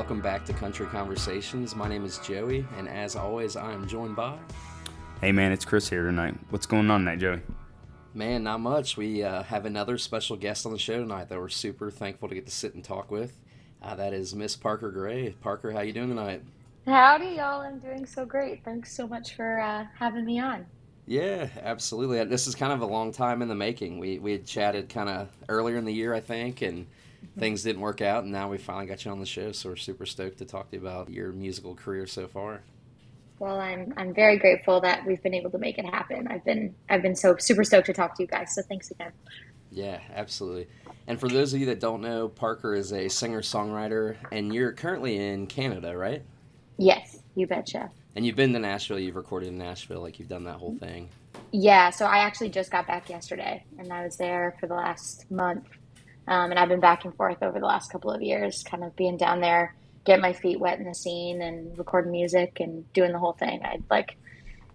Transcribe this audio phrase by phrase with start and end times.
[0.00, 1.76] welcome back to Country Conversations.
[1.76, 4.38] My name is Joey, and as always, I am joined by.
[5.20, 6.34] Hey man, it's Chris here tonight.
[6.48, 7.40] What's going on tonight, Joey?
[8.14, 8.96] Man, not much.
[8.96, 12.34] We uh, have another special guest on the show tonight that we're super thankful to
[12.34, 13.36] get to sit and talk with.
[13.82, 15.32] Uh, that is Miss Parker Gray.
[15.42, 16.44] Parker, how you doing tonight?
[16.86, 17.60] Howdy, y'all.
[17.60, 18.64] I'm doing so great.
[18.64, 20.64] Thanks so much for uh, having me on.
[21.06, 22.24] Yeah, absolutely.
[22.24, 23.98] This is kind of a long time in the making.
[23.98, 26.86] We we had chatted kind of earlier in the year, I think, and
[27.38, 29.52] things didn't work out, and now we finally got you on the show.
[29.52, 32.62] So we're super stoked to talk to you about your musical career so far.
[33.38, 36.28] Well, I'm I'm very grateful that we've been able to make it happen.
[36.28, 38.54] I've been I've been so super stoked to talk to you guys.
[38.54, 39.12] So thanks again.
[39.70, 40.68] Yeah, absolutely.
[41.06, 44.72] And for those of you that don't know, Parker is a singer songwriter, and you're
[44.72, 46.22] currently in Canada, right?
[46.76, 47.90] Yes, you betcha.
[48.14, 48.98] And you've been to Nashville.
[48.98, 50.02] You've recorded in Nashville.
[50.02, 51.08] Like you've done that whole thing.
[51.52, 51.90] Yeah.
[51.90, 55.64] So I actually just got back yesterday, and I was there for the last month.
[56.28, 58.94] Um, and I've been back and forth over the last couple of years, kind of
[58.96, 59.74] being down there,
[60.06, 63.60] getting my feet wet in the scene and recording music and doing the whole thing.
[63.64, 64.16] I'd like,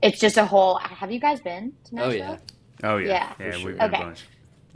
[0.01, 0.77] it's just a whole.
[0.77, 2.37] Have you guys been to Oh yeah.
[2.83, 3.71] Oh yeah, Yeah, yeah, for we've sure.
[3.73, 4.03] been a Okay.
[4.03, 4.25] bunch.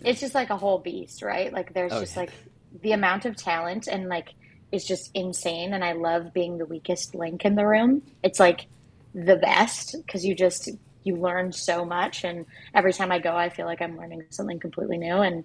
[0.03, 1.51] It's just like a whole beast, right?
[1.51, 2.21] Like there's Oh, just yeah.
[2.21, 2.33] like
[2.81, 4.27] the amount of talent and like
[4.71, 5.73] it's just insane.
[5.73, 8.03] And I love being the weakest link in the room.
[8.23, 8.67] It's like
[9.13, 10.69] the best because you just
[11.03, 14.59] you learn so much and every time i go i feel like i'm learning something
[14.59, 15.43] completely new and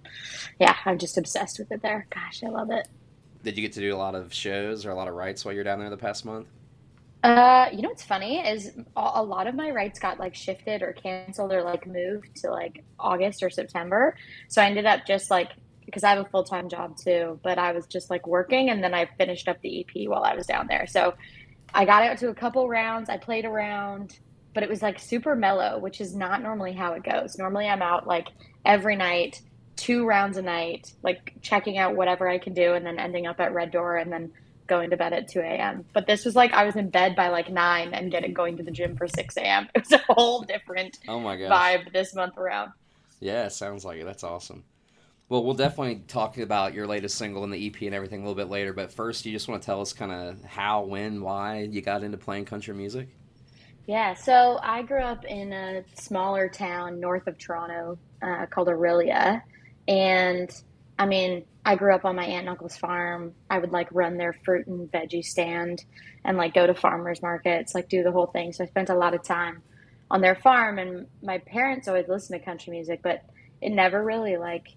[0.59, 2.07] yeah i'm just obsessed with it there.
[2.09, 2.87] Gosh i love it.
[3.43, 5.53] Did you get to do a lot of shows or a lot of writes while
[5.53, 6.47] you're down there the past month?
[7.23, 10.93] uh you know what's funny is a lot of my writes got like shifted or
[10.93, 14.15] canceled or like moved to like august or september.
[14.49, 15.51] So i ended up just like
[15.85, 18.93] because i have a full-time job too but i was just like working and then
[18.93, 20.85] i finished up the ep while i was down there.
[20.85, 21.13] So
[21.73, 24.19] i got out to a couple rounds i played around
[24.55, 27.83] but it was like super mellow which is not normally how it goes normally i'm
[27.83, 28.29] out like
[28.65, 29.41] every night
[29.75, 33.39] two rounds a night like checking out whatever i can do and then ending up
[33.39, 34.31] at red door and then
[34.67, 35.85] going to bed at 2 a.m.
[35.93, 38.63] But this was like I was in bed by like 9 and getting going to
[38.63, 39.67] the gym for 6 a.m.
[39.75, 41.51] It was a whole different Oh my gosh.
[41.51, 42.71] vibe this month around.
[43.19, 44.05] Yeah, sounds like it.
[44.05, 44.63] That's awesome.
[45.29, 48.35] Well, we'll definitely talk about your latest single and the EP and everything a little
[48.35, 48.73] bit later.
[48.73, 52.03] But first, you just want to tell us kind of how, when, why you got
[52.03, 53.09] into playing country music?
[53.87, 59.41] Yeah, so I grew up in a smaller town north of Toronto uh, called Orillia.
[59.87, 60.49] And
[60.97, 63.33] I mean, I grew up on my aunt and uncle's farm.
[63.49, 65.83] I would like run their fruit and veggie stand
[66.23, 68.53] and like go to farmers markets, like do the whole thing.
[68.53, 69.61] So I spent a lot of time
[70.09, 70.79] on their farm.
[70.79, 73.23] And my parents always listened to country music, but
[73.61, 74.67] it never really like,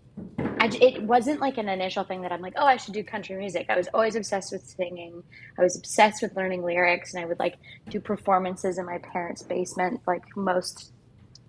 [0.60, 3.36] I, it wasn't like an initial thing that I'm like, oh, I should do country
[3.36, 3.66] music.
[3.68, 5.22] I was always obsessed with singing.
[5.58, 7.56] I was obsessed with learning lyrics, and I would like
[7.90, 10.92] do performances in my parents' basement, like most,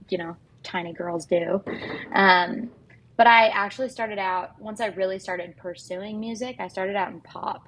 [0.09, 1.63] you know, tiny girls do.
[2.13, 2.71] Um,
[3.17, 6.57] but I actually started out once I really started pursuing music.
[6.59, 7.67] I started out in pop,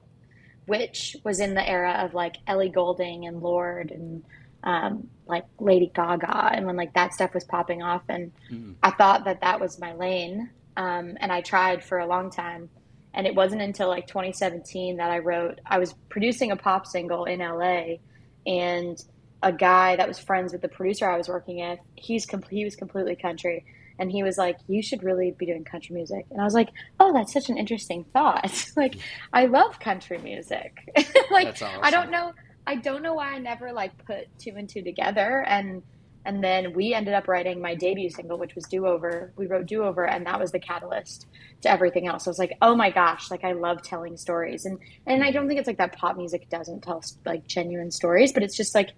[0.65, 4.23] which was in the era of like Ellie Goulding and Lorde and
[4.63, 8.75] um, like Lady Gaga, and when like that stuff was popping off, and Mhm.
[8.83, 12.69] I thought that that was my lane, um, and I tried for a long time.
[13.13, 15.59] And it wasn't until like 2017 that I wrote.
[15.65, 17.97] I was producing a pop single in LA,
[18.45, 18.97] and
[19.43, 22.63] a guy that was friends with the producer I was working with, he's com- he
[22.63, 23.65] was completely country,
[23.99, 26.69] and he was like, "You should really be doing country music." And I was like,
[26.99, 28.71] "Oh, that's such an interesting thought.
[28.75, 28.95] like,
[29.33, 30.77] I love country music.
[31.31, 31.81] like, awesome.
[31.81, 32.33] I don't know,
[32.65, 35.83] I don't know why I never like put two and two together." And
[36.25, 39.65] and then we ended up writing my debut single, which was "Do Over." We wrote
[39.65, 41.27] "Do Over," and that was the catalyst
[41.61, 42.27] to everything else.
[42.27, 45.47] I was like, "Oh my gosh!" Like, I love telling stories, and and I don't
[45.47, 45.97] think it's like that.
[45.97, 48.91] Pop music doesn't tell like genuine stories, but it's just like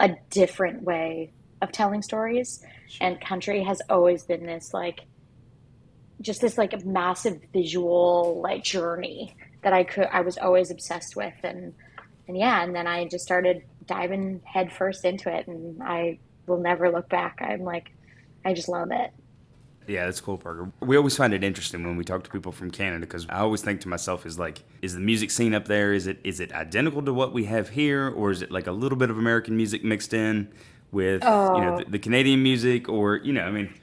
[0.00, 2.62] a different way of telling stories
[3.00, 5.02] and country has always been this like
[6.20, 11.16] just this like a massive visual like journey that I could I was always obsessed
[11.16, 11.72] with and
[12.28, 16.90] and yeah and then I just started diving headfirst into it and I will never
[16.90, 17.92] look back I'm like
[18.44, 19.10] I just love it
[19.88, 20.70] Yeah, that's cool, Parker.
[20.80, 23.62] We always find it interesting when we talk to people from Canada because I always
[23.62, 25.92] think to myself, is like, is the music scene up there?
[25.92, 28.72] Is it is it identical to what we have here, or is it like a
[28.72, 30.52] little bit of American music mixed in
[30.92, 31.76] with you know Oh.
[31.76, 33.74] the, the Canadian music, or you know, I mean,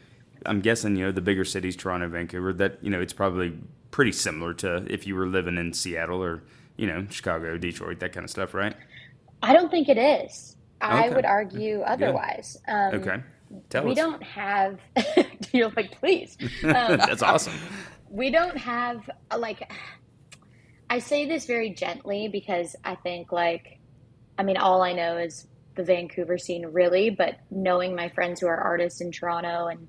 [0.45, 3.57] I'm guessing you know the bigger cities, Toronto, Vancouver, that you know it's probably
[3.91, 6.43] pretty similar to if you were living in Seattle or
[6.77, 8.75] you know Chicago, Detroit, that kind of stuff, right?
[9.41, 11.15] I don't think it is I Okay.
[11.15, 13.23] would argue otherwise um, Okay,
[13.69, 13.97] tell we us.
[13.97, 14.79] don't have
[15.53, 17.53] you're like please um, that's awesome.
[18.09, 19.71] we don't have like
[20.89, 23.79] I say this very gently because I think like
[24.37, 28.47] I mean all I know is the Vancouver scene really, but knowing my friends who
[28.47, 29.87] are artists in Toronto and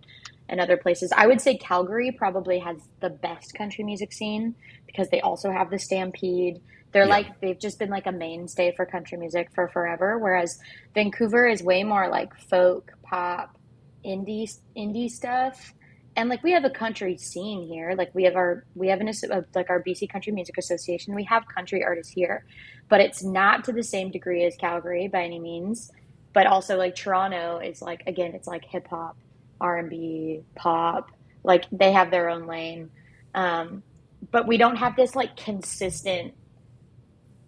[0.48, 4.56] and other places, I would say Calgary probably has the best country music scene
[4.86, 6.60] because they also have the Stampede.
[6.92, 7.10] They're Yeah.
[7.10, 10.18] like they've just been like a mainstay for country music for forever.
[10.18, 10.58] Whereas
[10.94, 13.56] Vancouver is way more like folk, pop,
[14.04, 15.74] indie indie stuff.
[16.16, 17.94] And like we have a country scene here.
[17.96, 21.14] Like we have our we have an uh, like our BC Country Music Association.
[21.14, 22.44] We have country artists here,
[22.88, 25.92] but it's not to the same degree as Calgary by any means.
[26.32, 29.16] But also like Toronto is like again, it's like hip hop,
[29.60, 31.10] R and B, pop.
[31.44, 32.90] Like they have their own lane.
[33.34, 33.84] Um,
[34.32, 36.34] but we don't have this like consistent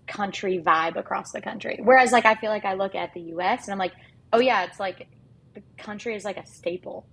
[0.07, 1.79] country vibe across the country.
[1.83, 3.93] Whereas like I feel like I look at the US and I'm like,
[4.33, 5.07] oh yeah, it's like
[5.55, 7.07] the country is like a staple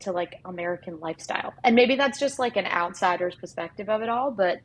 [0.00, 1.54] to like American lifestyle.
[1.64, 4.58] And maybe that's just like an outsider's perspective of it all, but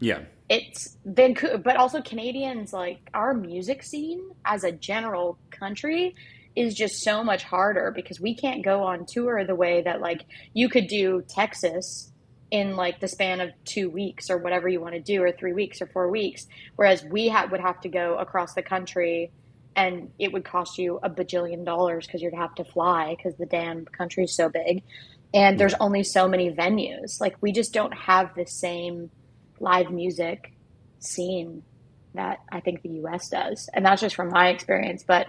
[0.00, 0.20] Yeah.
[0.48, 6.14] it's Vancouver, but also Canadians like our music scene as a general country
[6.56, 10.24] is just so much harder because we can't go on tour the way that like
[10.52, 12.09] you could do Texas
[12.50, 15.52] in like the span of two weeks or whatever you want to do or three
[15.52, 19.30] weeks or four weeks whereas we ha- would have to go across the country
[19.76, 23.46] and it would cost you a bajillion dollars because you'd have to fly because the
[23.46, 24.82] damn country's so big
[25.32, 29.10] and there's only so many venues like we just don't have the same
[29.60, 30.52] live music
[30.98, 31.62] scene
[32.14, 33.68] that I think the US does.
[33.72, 35.04] And that's just from my experience.
[35.06, 35.28] But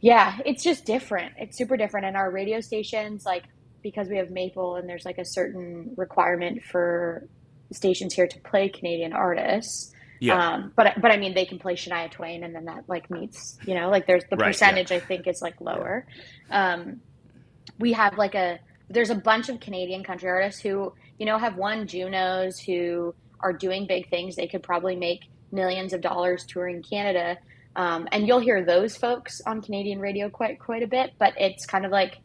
[0.00, 1.34] yeah, it's just different.
[1.38, 2.06] It's super different.
[2.06, 3.44] And our radio stations, like,
[3.84, 7.28] because we have MAPL and there's like a certain requirement for
[7.70, 9.92] stations here to play Canadian artists.
[10.20, 10.54] Yeah.
[10.54, 13.58] Um, but but I mean, they can play Shania Twain, and then that like meets,
[13.66, 14.50] you know, like there's the Right, yeah.
[14.50, 16.06] percentage I think is like lower.
[16.50, 17.00] Um,
[17.78, 18.58] we have like a
[18.88, 23.52] there's a bunch of Canadian country artists who you know have won Junos who are
[23.52, 24.34] doing big things.
[24.34, 25.20] They could probably make
[25.52, 27.36] millions of dollars touring Canada,
[27.76, 31.12] um, and you'll hear those folks on Canadian radio quite quite a bit.
[31.18, 32.18] But it's kind of like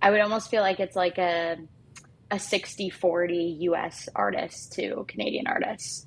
[0.00, 1.56] I would almost feel like it's like a
[2.30, 6.06] a 60-40 US artists to Canadian artists.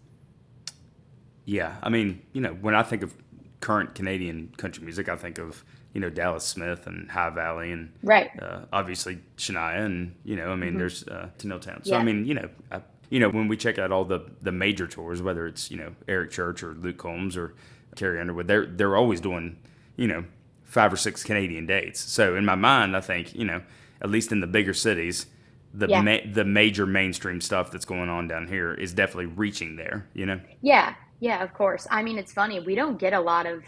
[1.46, 3.14] Yeah, I mean, you know, when I think of
[3.60, 7.92] current Canadian country music, I think of you know Dallas Smith and High Valley and
[8.04, 8.30] Right.
[8.42, 11.84] uh, obviously Shania and you know, I mean, there's uh, Tenille Town.
[11.84, 12.00] So Yeah.
[12.00, 14.88] I mean, you know, I, you know, when we check out all the the major
[14.88, 17.56] tours, whether it's you know Eric Church or Luke Combs or
[17.96, 19.58] Carrie Underwood, they're they're always doing
[19.98, 20.24] you know
[20.64, 22.00] five or six Canadian dates.
[22.00, 23.62] So in my mind, I think you know
[24.02, 25.28] at least in the bigger cities.
[25.74, 26.02] The, Yeah.
[26.02, 30.26] ma- the major mainstream stuff that's going on down here is definitely reaching there, you
[30.26, 30.42] know.
[30.62, 31.88] Yeah, yeah, of course.
[31.90, 32.60] I mean, it's funny.
[32.60, 33.64] We don't get a lot of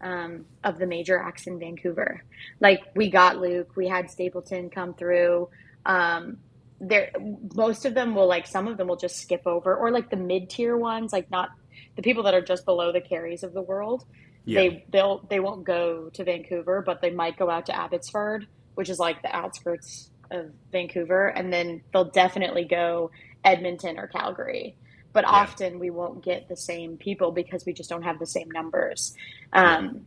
[0.00, 2.22] um, of the major acts in Vancouver.
[2.60, 5.48] Like we got Luke, we had Stapleton come through.
[5.86, 6.38] Um,
[6.80, 7.10] there,
[7.54, 10.16] most of them will like some of them will just skip over, or like the
[10.16, 11.50] mid tier ones, like not
[11.96, 14.04] the people that are just below the carries of the world.
[14.44, 14.60] Yeah.
[14.60, 18.88] They they'll they won't go to Vancouver, but they might go out to Abbotsford, which
[18.88, 23.10] is like the outskirts of Vancouver, and then they'll definitely go
[23.44, 24.76] Edmonton or Calgary.
[25.12, 28.50] But often we won't get the same people because we just don't have the same
[28.50, 29.14] numbers.
[29.52, 30.06] Um,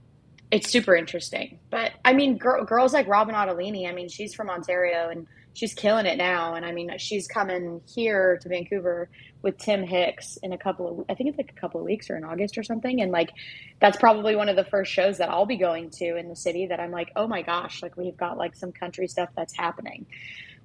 [0.51, 1.59] It's super interesting.
[1.69, 5.73] But I mean, gir- girls like Robyn Ottolini, I mean, she's from Ontario and she's
[5.73, 6.55] killing it now.
[6.55, 9.09] And I mean, she's coming here to Vancouver
[9.41, 12.09] with Tim Hicks in a couple of, I think it's like a couple of weeks
[12.09, 13.01] or in August or something.
[13.01, 13.31] And like,
[13.79, 16.67] that's probably one of the first shows that I'll be going to in the city
[16.67, 20.07] that I'm like, oh my gosh, like we've got like some country stuff that's happening.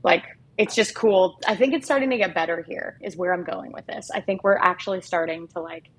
[0.02, 0.24] Like,
[0.58, 1.38] it's just cool.
[1.46, 4.10] I think it's starting to get better here, is where I'm going with this.
[4.12, 5.90] I think we're actually starting to like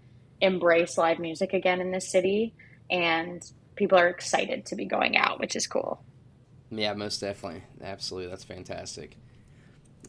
[0.42, 2.54] embrace live music again in this city.
[2.90, 3.42] And
[3.76, 6.04] people are excited to be going out, which is cool.
[6.70, 7.64] Yeah, most definitely.
[7.82, 8.30] Absolutely.
[8.30, 9.18] That's fantastic.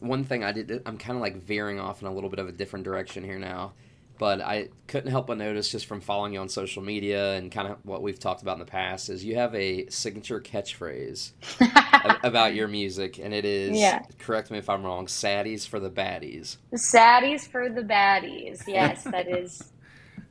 [0.01, 2.47] One thing I did, I'm kind of like veering off in a little bit of
[2.47, 3.73] a different direction here now,
[4.17, 7.67] but I couldn't help but notice just from following you on social media and kind
[7.67, 12.19] of what we've talked about in the past is you have a signature catchphrase a-
[12.27, 14.03] about your music, and it is, Yeah.
[14.19, 16.57] correct me if I'm wrong, saddies for the baddies.
[16.75, 18.63] Saddies for the baddies.
[18.67, 19.61] Yes, that is.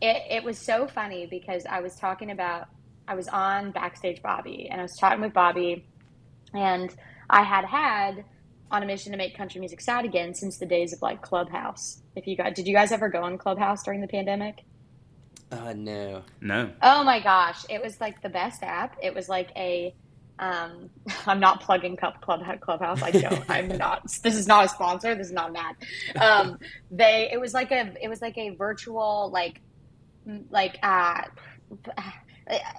[0.00, 2.68] It, it was so funny because I was talking about,
[3.08, 5.86] I was on Backstage Bobby and I was chatting with Bobby,
[6.52, 6.94] and
[7.30, 8.24] I had had
[8.70, 12.02] on a mission to make country music sad again since the days of like Clubhouse.
[12.16, 14.56] If you guys, did you guys ever go on Clubhouse during the pandemic?
[15.50, 16.22] Uh, no.
[16.40, 16.70] No.
[16.82, 18.96] Oh my gosh, it was like the best app.
[19.02, 19.94] It was like a
[20.38, 20.90] um
[21.26, 23.02] I'm not plugging Club Club Clubhouse.
[23.02, 23.44] I don't.
[23.48, 24.02] I'm not.
[24.22, 25.14] This is not a sponsor.
[25.14, 25.76] This is not an ad.
[26.20, 26.58] Um
[26.90, 29.60] they it was like a it was like a virtual like
[30.50, 31.22] like uh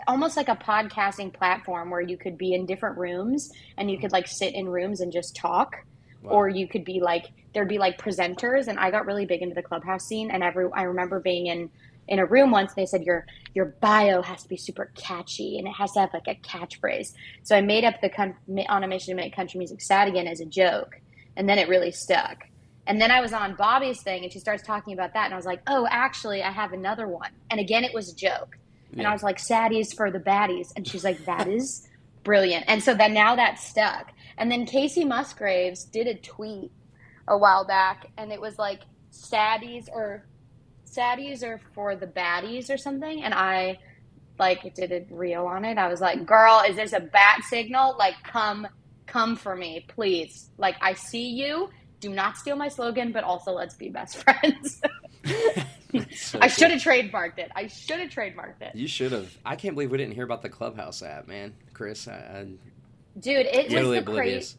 [0.07, 4.01] almost like a podcasting platform where you could be in different rooms and you mm.
[4.01, 5.77] could like sit in rooms and just talk
[6.21, 6.31] Wow.
[6.31, 9.53] or you could be like there'd be like presenters and I got really big into
[9.53, 11.69] the clubhouse scene and every I remember being in
[12.07, 15.67] in a room once they said your your bio has to be super catchy and
[15.67, 17.13] it has to have like a catchphrase.
[17.43, 18.35] So I made up the con-
[18.67, 20.99] on a mission to make country music sad again as a joke,
[21.35, 22.43] and then it really stuck.
[22.87, 25.25] And then I was on Bobby's thing and she starts talking about that.
[25.25, 27.31] And I was like, oh, actually, I have another one.
[27.49, 28.57] And again, it was a joke.
[28.97, 29.09] And Yeah.
[29.09, 30.71] I was like, saddies for the baddies.
[30.75, 31.87] And she's like, that is
[32.23, 32.65] brilliant.
[32.67, 34.11] And so then now that's stuck.
[34.37, 36.71] And then Kacey Musgraves did a tweet
[37.27, 40.25] a while back and it was like, saddies or
[40.85, 43.23] saddies are for the baddies or something.
[43.23, 43.79] And I
[44.39, 45.77] like did a reel on it.
[45.77, 47.95] I was like, girl, is this a bat signal?
[47.97, 48.67] Like, come,
[49.05, 50.49] come for me, please.
[50.57, 51.69] Like, I see you.
[52.01, 54.81] Do not steal my slogan, but also let's be best friends.
[56.15, 57.51] So I should have trademarked it.
[57.55, 58.75] I should have trademarked it.
[58.75, 59.37] You should have.
[59.45, 61.55] I can't believe we didn't hear about the Clubhouse app, man.
[61.73, 62.45] Chris, I, I
[63.19, 64.53] Dude, it totally was the oblivious.
[64.53, 64.57] crazy.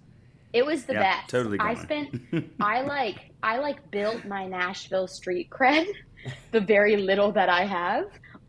[0.53, 1.29] It was the Yeah, best.
[1.29, 2.09] totally I spent
[2.61, 5.87] I like I like built my Nashville street cred,
[6.53, 8.05] the very little that I have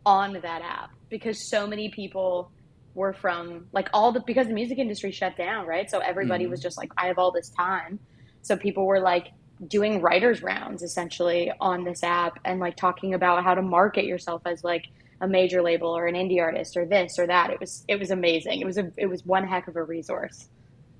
[0.06, 2.50] on that app because so many people
[2.94, 5.90] were from like all the because the music industry shut down, right?
[5.90, 6.50] So everybody Mhm.
[6.50, 8.00] was just like I have all this time.
[8.42, 9.26] So people were like
[9.66, 14.42] doing writers rounds essentially on this app and like talking about how to market yourself
[14.46, 14.84] as like
[15.20, 17.50] a major label or an indie artist or this or that.
[17.50, 18.60] It was it was amazing.
[18.60, 20.48] It was a it was one heck of a resource.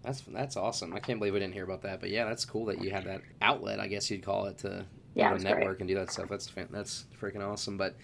[0.02, 0.94] That's that's awesome.
[0.94, 2.00] I can't believe we didn't hear about that.
[2.00, 3.80] But yeah, that's cool that you had that outlet.
[3.80, 5.44] I guess you'd call it to Yeah, it to great.
[5.44, 6.28] network and do that stuff.
[6.28, 7.76] That's that's freaking awesome.
[7.76, 7.96] But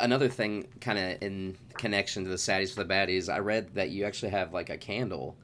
[0.00, 3.90] another thing, kind of in connection to the saddies for the baddies, I read that
[3.90, 5.36] you actually have like a candle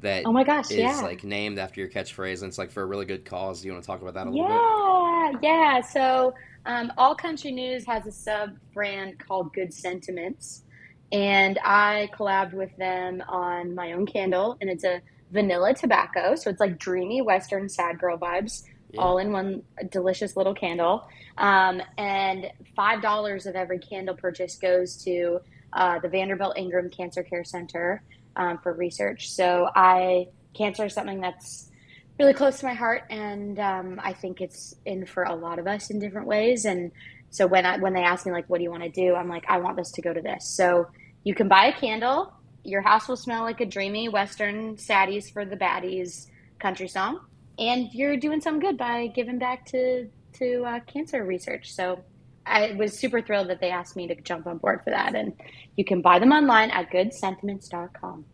[0.00, 1.00] that Oh my gosh, is yeah.
[1.00, 3.60] like named after your catchphrase and it's like for a really good cause.
[3.62, 5.40] Do you want to talk about that a little bit?
[5.42, 5.80] Yeah, yeah.
[5.80, 6.34] So,
[6.66, 10.64] um, All Country News has a sub brand called Good Sentiments,
[11.12, 15.00] and I collabed with them on my own candle, and it's a
[15.32, 19.00] vanilla tobacco, so it's like dreamy Western sad girl vibes, Yeah.
[19.02, 21.06] all in one delicious little candle.
[21.36, 25.40] Um, and five dollars of every candle purchase goes to
[25.72, 28.02] uh, the Vanderbilt Ingram Cancer Care Center
[28.38, 29.30] um, for research.
[29.30, 31.70] So, I cancer is something that's
[32.18, 35.66] really close to my heart, and um, I think it's in for a lot of
[35.66, 36.64] us in different ways.
[36.64, 36.90] And
[37.30, 39.28] so when I when they ask me like, "What do you want to do?" I'm
[39.28, 40.88] like, "I want this to go to this." So
[41.24, 42.32] you can buy a candle.
[42.64, 46.26] Your house will smell like a dreamy Western saddies for the baddies
[46.58, 47.20] country song,
[47.58, 51.72] and you're doing some good by giving back to to uh, cancer research.
[51.72, 52.02] So
[52.48, 55.32] I was super thrilled that they asked me to jump on board for that, and
[55.76, 58.24] you can buy them online at goodsentiments.com.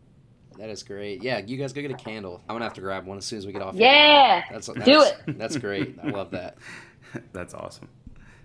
[0.59, 1.23] That is great.
[1.23, 2.41] Yeah, you guys go get a candle.
[2.49, 3.75] I'm gonna have to grab one as soon as we get off.
[3.75, 3.83] here.
[3.91, 5.17] Yeah, that's, that's do it.
[5.39, 5.99] That's great.
[6.03, 6.57] I love that.
[7.33, 7.89] That's awesome.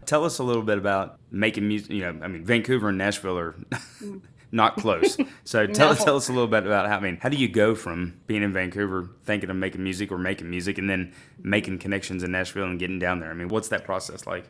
[0.05, 1.91] Tell us a little bit about making music.
[1.91, 3.55] You know, I mean, Vancouver and Nashville are
[4.51, 5.17] not close.
[5.43, 5.95] So tell, No.
[6.03, 6.97] tell us a little bit about how.
[6.97, 10.17] I mean, how do you go from being in Vancouver, thinking of making music or
[10.17, 13.29] making music, and then making connections in Nashville and getting down there?
[13.29, 14.45] I mean, what's that process like?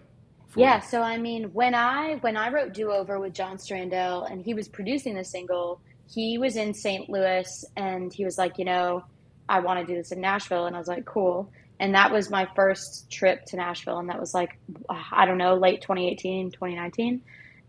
[0.56, 0.88] Yeah, you?
[0.90, 4.54] so I mean, when I when I wrote "Do Over" with John Strandell, and he
[4.54, 7.10] was producing the single, he was in St.
[7.10, 9.04] Louis, and he was like, you know,
[9.48, 11.52] I want to do this in Nashville, and I was like, cool.
[11.80, 15.56] And that was my first trip to Nashville, and that was like, I don't know,
[15.56, 17.22] late 2018, 2019,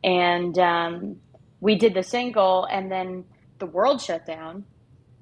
[0.03, 1.17] and um,
[1.61, 3.25] we did the single, and then
[3.59, 4.65] the world shut down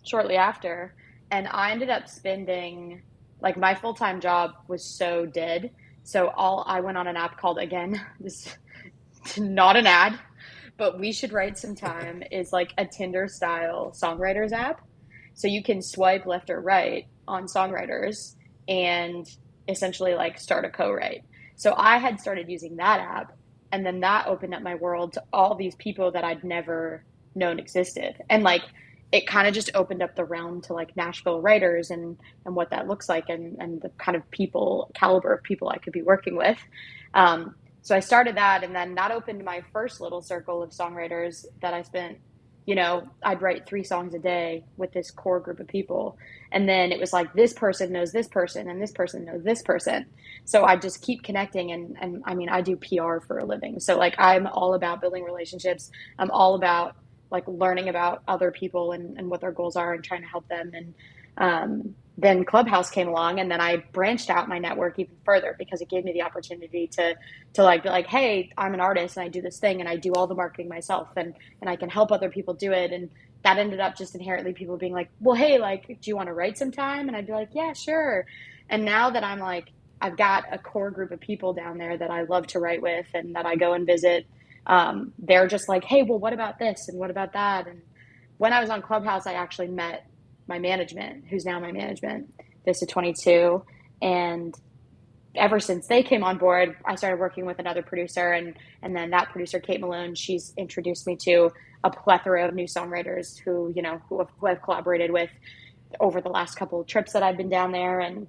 [0.04, 0.94] shortly after,
[1.30, 3.02] and I ended up spending
[3.40, 5.70] like my full time job was so dead.
[6.08, 8.56] So all I went on an app called again, this
[9.36, 10.18] not an ad,
[10.78, 14.80] but we should write some time is like a Tinder style songwriters app.
[15.34, 18.36] So you can swipe left or right on songwriters
[18.66, 19.28] and
[19.68, 21.24] essentially like start a co-write.
[21.56, 23.36] So I had started using that app
[23.70, 27.58] and then that opened up my world to all these people that I'd never known
[27.58, 28.14] existed.
[28.30, 28.62] And like
[29.12, 32.70] it kind of just opened up the realm to like Nashville writers and and what
[32.70, 36.02] that looks like and and the kind of people caliber of people I could be
[36.02, 36.58] working with.
[37.14, 41.46] Um, so I started that, and then that opened my first little circle of songwriters
[41.62, 42.18] that I spent.
[42.66, 46.18] You know, I'd write three songs a day with this core group of people,
[46.52, 49.62] and then it was like this person knows this person, and this person knows this
[49.62, 50.04] person.
[50.44, 53.80] So I just keep connecting, and and I mean, I do PR for a living,
[53.80, 55.90] so like I'm all about building relationships.
[56.18, 56.94] I'm all about
[57.30, 60.48] like learning about other people and, and what their goals are and trying to help
[60.48, 60.72] them.
[60.74, 60.94] And
[61.36, 65.80] um, then clubhouse came along and then i branched out my network even further because
[65.80, 67.14] it gave me the opportunity to
[67.52, 69.96] to like be like hey i'm an artist and i do this thing and i
[69.96, 72.92] do all the marketing myself and and i can help other people do it.
[72.92, 73.08] And
[73.44, 76.34] that ended up just inherently people being like well hey like do you want to
[76.34, 77.06] write sometime?
[77.08, 78.26] And i'd be like yeah sure.
[78.68, 82.10] And now that i'm like i've got a core group of people down there that
[82.10, 84.26] i love to write with and that i go and visit
[84.68, 87.80] um, they're just like hey well what about this and what about that and
[88.36, 90.08] when i was on clubhouse i actually met
[90.48, 92.32] my management, who's now my management,
[92.64, 93.62] Vista 22.
[94.00, 94.54] And
[95.34, 98.32] ever since they came on board, I started working with another producer.
[98.32, 101.50] And, and then that producer, Kate Malone, she's introduced me to
[101.84, 105.30] a plethora of new songwriters who, you know, who have, who I've collaborated with
[106.00, 108.00] over the last couple of trips that I've been down there.
[108.00, 108.26] And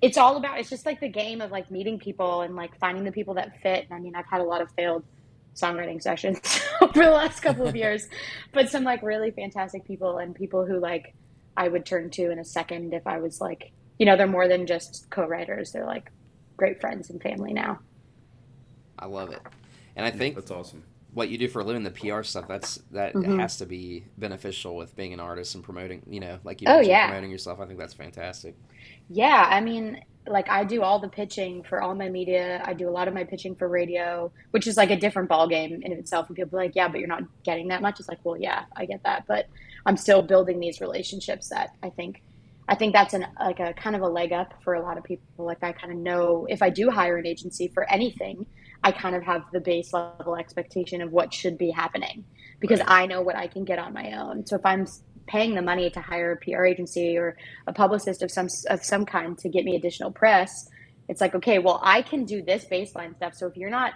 [0.00, 3.04] it's all about it's just like the game of like meeting people and like finding
[3.04, 3.86] the people that fit.
[3.90, 5.04] And I mean, I've had a lot of failed
[5.60, 6.40] songwriting sessions
[6.82, 8.06] over the last couple of years,
[8.52, 11.04] but some like really fantastic people and people who like
[11.56, 14.48] I would turn to in a second if I was like, you know, they're more
[14.48, 15.72] than just co-writers.
[15.72, 16.04] They're like
[16.58, 17.80] great friends and family now.
[18.98, 19.42] I love it.
[19.94, 20.84] And I think That's awesome.
[21.12, 23.38] what you do for a living, the PR stuff, that's that Mhm.
[23.38, 26.80] has to be beneficial with being an artist and promoting, you know, like you Oh,
[26.80, 27.08] yeah.
[27.08, 27.60] promoting yourself.
[27.60, 28.56] I think that's fantastic.
[29.08, 32.62] Yeah, I mean, like I do all the pitching for all my media.
[32.64, 35.48] I do a lot of my pitching for radio, which is like a different ball
[35.48, 36.28] game in itself.
[36.28, 38.00] And people are like, yeah, but you're not getting that much.
[38.00, 39.46] It's like, well, yeah, I get that, but
[39.86, 42.22] I'm still building these relationships that I think,
[42.68, 45.04] I think that's an like a kind of a leg up for a lot of
[45.04, 45.26] people.
[45.38, 48.46] Like I kind of know if I do hire an agency for anything,
[48.82, 52.24] I kind of have the base level expectation of what should be happening
[52.60, 53.02] because Right.
[53.02, 54.46] I know what I can get on my own.
[54.46, 54.86] So if I'm
[55.26, 59.04] paying the money to hire a PR agency or a publicist of some of some
[59.04, 60.68] kind to get me additional press,
[61.08, 63.34] it's like okay, well I can do this baseline stuff.
[63.34, 63.94] So if you're not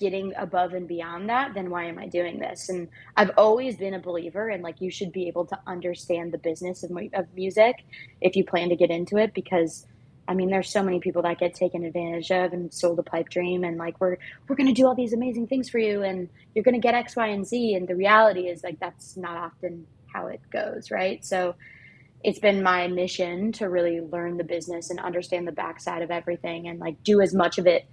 [0.00, 2.70] getting above and beyond that, then why am I doing this?
[2.70, 6.38] And I've always been a believer in like you should be able to understand the
[6.38, 7.84] business of, of music
[8.20, 9.86] if you plan to get into it because
[10.26, 13.28] I mean there's so many people that get taken advantage of and sold a pipe
[13.28, 14.16] dream and like we're
[14.48, 17.26] we're to do all these amazing things for you and you're to get X Y
[17.26, 21.24] and Z and the reality is like that's not often how it goes, right?
[21.24, 21.54] So
[22.22, 26.68] it's been my mission to really learn the business and understand the backside of everything
[26.68, 27.88] and like do as much of it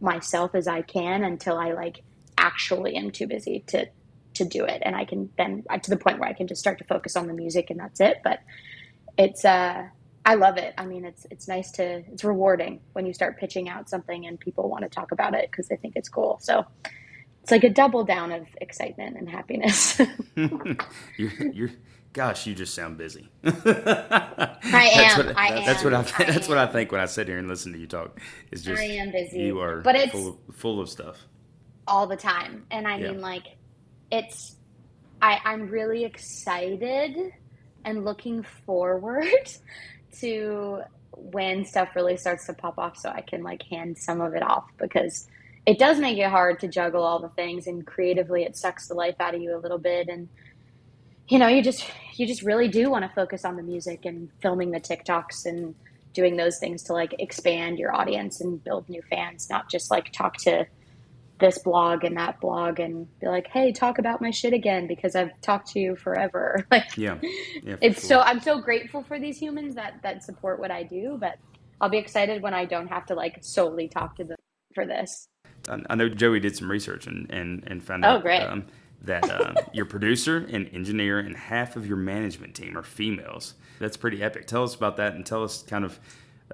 [0.00, 2.02] myself as I can until I like
[2.38, 3.86] actually am too busy to
[4.34, 6.78] to do it and I can then to the point where I can just start
[6.78, 8.38] to focus on the music and that's it but
[9.18, 9.84] it's uh
[10.24, 10.74] I love it.
[10.78, 14.38] I mean it's it's nice to it's rewarding when you start pitching out something and
[14.38, 16.38] people want to talk about it because they think it's cool.
[16.40, 16.64] So
[17.42, 20.00] it's like a double down of excitement and happiness.
[21.16, 21.70] you're, you're,
[22.12, 23.28] gosh, you just sound busy.
[23.44, 26.02] I am, What, I that's what I.
[26.02, 28.20] that's what I think when I sit here and listen to you talk.
[28.50, 29.38] Is just I am busy.
[29.40, 31.26] you are But it's full of, full of stuff.
[31.86, 32.66] all the time.
[32.70, 33.12] And I Yeah.
[33.12, 33.44] mean like
[34.10, 34.56] it's
[35.20, 37.16] I, I'm really excited
[37.84, 39.24] and looking forward
[40.20, 40.80] to
[41.16, 44.42] when stuff really starts to pop off so I can like hand some of it
[44.42, 45.26] off because
[45.66, 48.94] it does make it hard to juggle all the things and creatively it sucks the
[48.94, 50.28] life out of you a little bit and
[51.28, 54.28] you know you just you just really do want to focus on the music and
[54.40, 55.74] filming the TikToks and
[56.12, 60.12] doing those things to like expand your audience and build new fans not just like
[60.12, 60.66] talk to
[61.40, 65.16] this blog and that blog and be like hey talk about my shit again because
[65.16, 67.18] I've talked to you forever like Yeah,
[67.62, 67.76] yeah.
[67.80, 68.08] it's sure.
[68.08, 71.38] so I'm so grateful for these humans that that support what I do, but
[71.80, 74.38] I'll be excited when I don't have to like solely talk to them
[74.74, 75.28] for this.
[75.68, 78.52] I I know Joey did some research and and, and found Oh, out great.
[78.52, 78.66] Um,
[79.02, 83.54] that um, your producer and engineer and half of your management team are females.
[83.78, 84.46] That's pretty epic.
[84.46, 86.00] Tell us about that and tell us kind of.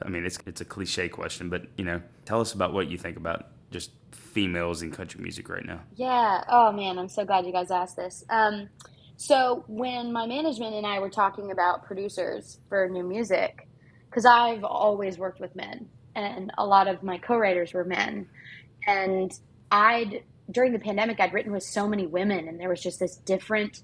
[0.02, 2.98] I mean, it's it's a cliche question, but you know, tell us about what you
[2.98, 5.80] think about just females in country music right now.
[5.96, 6.42] Yeah.
[6.48, 8.24] Oh man, I'm so glad you guys asked this.
[8.30, 8.68] Um,
[9.16, 13.68] so when my management and I were talking about producers for new music,
[14.10, 18.28] because I've always worked with men, and a lot of my co-writers were men,
[18.88, 19.32] and
[19.70, 23.16] I'd during the pandemic I'd written with so many women, and there was just this
[23.16, 23.82] different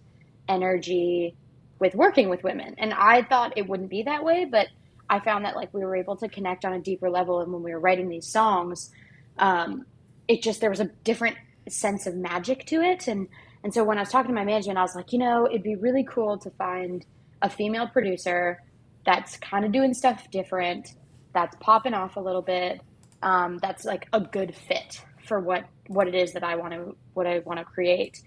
[0.48, 1.36] energy
[1.78, 4.68] with working with women, and I thought it wouldn't be that way, but
[5.08, 7.62] I found that like we were able to connect on a deeper level, and when
[7.62, 8.90] we were writing these songs.
[9.38, 9.86] Um,
[10.28, 11.36] it just there was a different
[11.68, 13.28] sense of magic to it and
[13.62, 15.62] and so when I was talking to my management I was like you know it'd
[15.62, 17.04] be really cool to find
[17.42, 18.62] a female producer
[19.04, 20.94] that's kind of doing stuff different
[21.32, 22.80] that's popping off a little bit
[23.24, 26.94] um, that's like a good fit for what what it is that I want to
[27.14, 28.22] what I want to create.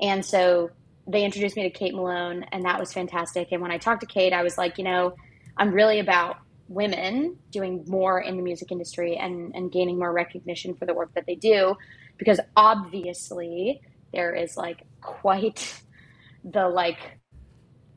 [0.00, 0.70] And so
[1.06, 3.48] they introduced me to Kate Malone and that was fantastic.
[3.52, 5.14] And when I talked to Kate I was like you know
[5.56, 6.36] I'm really about
[6.68, 11.12] women doing more in the music industry and, and gaining more recognition for the work
[11.14, 11.74] that they do
[12.16, 13.80] because obviously
[14.12, 15.82] there is like quite
[16.44, 17.19] the like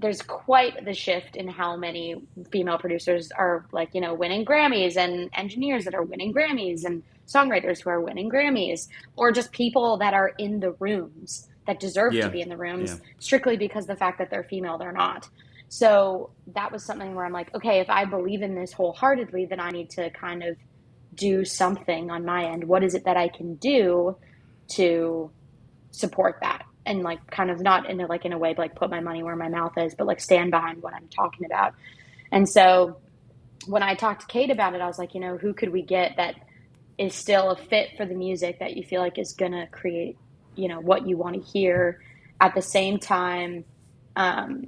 [0.04, 2.16] there's quite the shift in how many
[2.52, 7.02] female producers are like you know winning grammys and engineers that are winning grammys and
[7.28, 8.82] songwriters who are winning grammys
[9.16, 12.26] or just people that are in the rooms that deserve Yeah.
[12.26, 12.98] to be in the rooms Yeah.
[13.20, 15.28] strictly because the fact that they're female they're not
[15.70, 19.60] so that was something where I'm like, okay, if I believe in this wholeheartedly, then
[19.60, 20.56] I need to kind of
[21.16, 22.66] do something on my end.
[22.66, 24.16] What is it that I can do
[24.76, 25.32] to
[25.90, 26.62] support that?
[26.86, 29.24] And like kind of not in a like in a way like put my money
[29.24, 31.74] where my mouth is, but like stand behind what I'm talking about.
[32.32, 32.98] And so
[33.68, 35.82] when I talked to Kate about it, I was like, you know, who could we
[35.82, 36.36] get that
[36.98, 40.18] is still a fit for the music that you feel like is gonna create,
[40.56, 42.02] you know, what you want to hear
[42.42, 43.64] at the same time
[44.16, 44.68] um,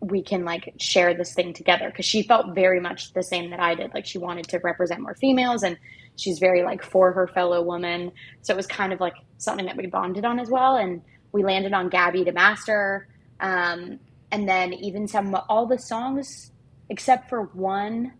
[0.00, 3.60] we can like share this thing together because she felt very much the same that
[3.60, 3.92] I did.
[3.94, 5.76] Like she wanted to represent more females and
[6.18, 8.12] she's very like for her fellow woman.
[8.42, 10.76] So it was kind of like something that we bonded on as well.
[10.76, 11.00] And
[11.32, 13.08] we landed on Gabby to master.
[13.40, 14.00] Um,
[14.30, 16.50] and then even some all the songs
[16.90, 18.12] except for one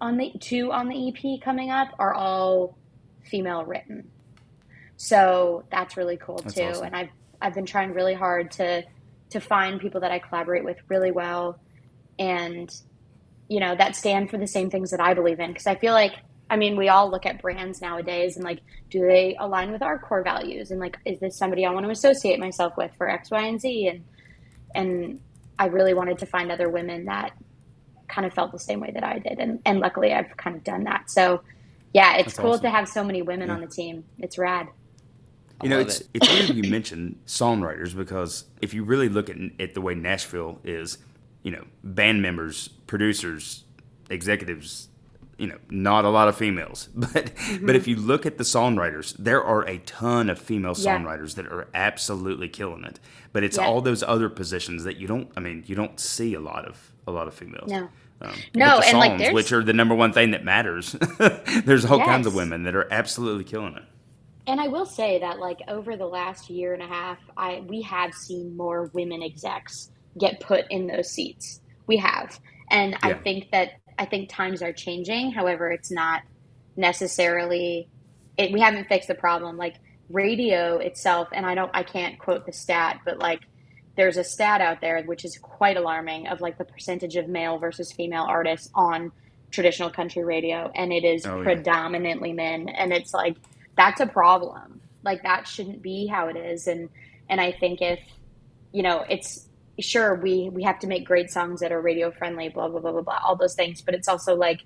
[0.00, 2.78] on the two on the EP coming up are all
[3.24, 4.10] female written.
[4.96, 6.62] So that's really cool that's too.
[6.62, 6.86] Awesome.
[6.86, 8.84] And I've I've been trying really hard to
[9.30, 11.58] to find people that I collaborate with really well
[12.18, 12.70] and
[13.48, 15.92] you know that stand for the same things that I believe in because I feel
[15.92, 16.14] like
[16.52, 18.60] I mean we all look at brands nowadays and like
[18.90, 21.90] do they align with our core values and like is this somebody I want to
[21.90, 24.04] associate myself with for X Y and Z and
[24.74, 25.20] and
[25.58, 27.32] I really wanted to find other women that
[28.06, 30.62] kind of felt the same way that I did and and luckily I've kind of
[30.62, 31.40] done that so
[31.94, 32.64] yeah it's That's cool awesome.
[32.64, 33.54] to have so many women yeah.
[33.54, 34.68] on the team it's rad
[35.62, 36.08] you know, it's it.
[36.14, 40.58] it's weird you mentioned songwriters because if you really look at at the way Nashville
[40.64, 40.98] is,
[41.44, 43.64] you know, band members, producers,
[44.10, 44.88] executives,
[45.42, 46.88] you know, not a lot of females.
[46.94, 47.66] But mm-hmm.
[47.66, 51.46] but if you look at the songwriters, there are a ton of female songwriters that
[51.46, 53.00] are absolutely killing it.
[53.32, 53.66] But it's yeah.
[53.66, 55.28] all those other positions that you don't.
[55.36, 57.68] I mean, you don't see a lot of a lot of females.
[57.68, 57.88] No.
[58.20, 59.34] Um, no, and songs, like there's...
[59.34, 60.92] which are the number one thing that matters.
[61.64, 62.06] there's all yes.
[62.06, 63.82] kinds of women that are absolutely killing it.
[64.46, 67.82] And I will say that like over the last year and a half, I we
[67.82, 71.60] have seen more women execs get put in those seats.
[71.88, 72.38] We have.
[72.70, 72.98] And yeah.
[73.02, 75.32] I think that I think times are changing.
[75.32, 76.22] However, it's not
[76.76, 77.88] necessarily
[78.36, 79.56] it, we haven't fixed the problem.
[79.56, 79.76] Like
[80.08, 83.40] radio itself, and I don't I can't quote the stat, but like
[83.96, 87.58] there's a stat out there which is quite alarming of like the percentage of male
[87.58, 89.12] versus female artists on
[89.50, 92.34] traditional country radio and it is oh, predominantly yeah.
[92.34, 93.36] men and it's like
[93.76, 94.80] that's a problem.
[95.04, 96.66] Like that shouldn't be how it is.
[96.66, 96.88] And
[97.28, 98.00] and I think if
[98.72, 99.48] you know, it's
[99.80, 102.92] sure we we have to make great songs that are radio friendly, blah blah blah
[102.92, 103.80] blah blah, all those things.
[103.80, 104.62] But it's also like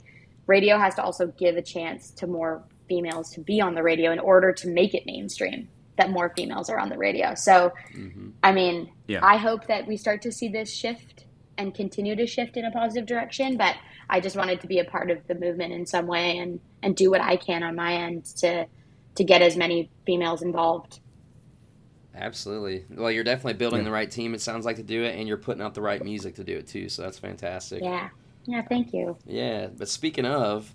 [0.46, 4.12] radio has to also give a chance to more females to be on the radio
[4.12, 7.34] in order to make it mainstream that more females are on the radio.
[7.34, 8.30] So, mm-hmm.
[8.42, 9.24] I mean, yeah.
[9.24, 11.24] I hope that we start to see this shift
[11.58, 13.56] and continue to shift in a positive direction.
[13.56, 13.76] But
[14.10, 16.94] I just wanted to be a part of the movement in some way and and
[16.94, 18.66] do what I can on my end to
[19.16, 21.00] to get as many females involved.
[22.16, 22.84] Absolutely.
[22.90, 23.84] Well, you're definitely building yeah.
[23.84, 24.34] the right team.
[24.34, 26.56] It sounds like to do it, and you're putting out the right music to do
[26.56, 26.88] it too.
[26.88, 27.82] So that's fantastic.
[27.82, 28.08] Yeah.
[28.46, 28.62] Yeah.
[28.62, 29.16] Thank you.
[29.26, 30.72] Yeah, but speaking of,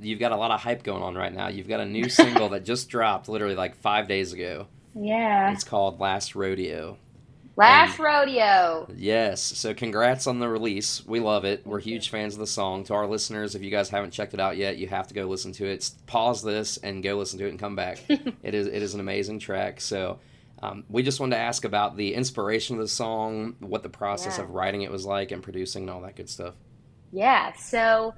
[0.00, 1.48] you've got a lot of hype going on right now.
[1.48, 4.66] You've got a new single that just dropped literally like five days ago.
[4.94, 5.52] Yeah.
[5.52, 6.98] It's called Last Rodeo.
[7.56, 8.88] Last and, Rodeo.
[8.96, 9.40] Yes.
[9.40, 11.04] So congrats on the release.
[11.06, 11.66] We love it.
[11.66, 12.84] We're huge fans of the song.
[12.84, 15.26] To our listeners, if you guys haven't checked it out yet, you have to go
[15.26, 15.90] listen to it.
[16.06, 18.02] Pause this and go listen to it and come back.
[18.08, 19.80] it is it is an amazing track.
[19.80, 20.18] So
[20.62, 24.38] um, we just wanted to ask about the inspiration of the song, what the process
[24.38, 24.44] yeah.
[24.44, 26.54] of writing it was like, and producing and all that good stuff.
[27.10, 27.52] Yeah.
[27.54, 28.14] So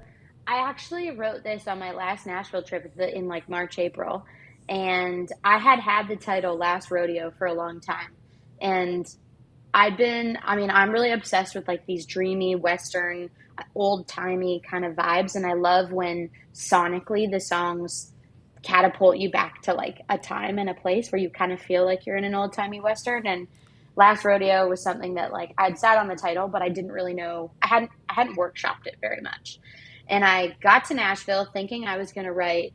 [0.47, 4.25] I actually wrote this on my last Nashville trip in like March, April,
[4.69, 8.13] and I had had the title Last Rodeo for a long time.
[8.61, 9.07] And
[9.73, 13.29] I've been, I mean, I'm really obsessed with like these dreamy Western,
[13.73, 15.35] old timey kind of vibes.
[15.35, 18.11] And I love when sonically the songs
[18.65, 21.85] catapult you back to like a time and a place where you kind of feel
[21.85, 23.27] like you're in an old timey Western.
[23.27, 23.47] And
[23.95, 27.13] Last Rodeo was something that like I'd sat on the title, but I didn't really
[27.13, 29.59] know, I hadn't, I hadn't workshopped it very much.
[30.07, 32.73] And I got to Nashville thinking I was going to write,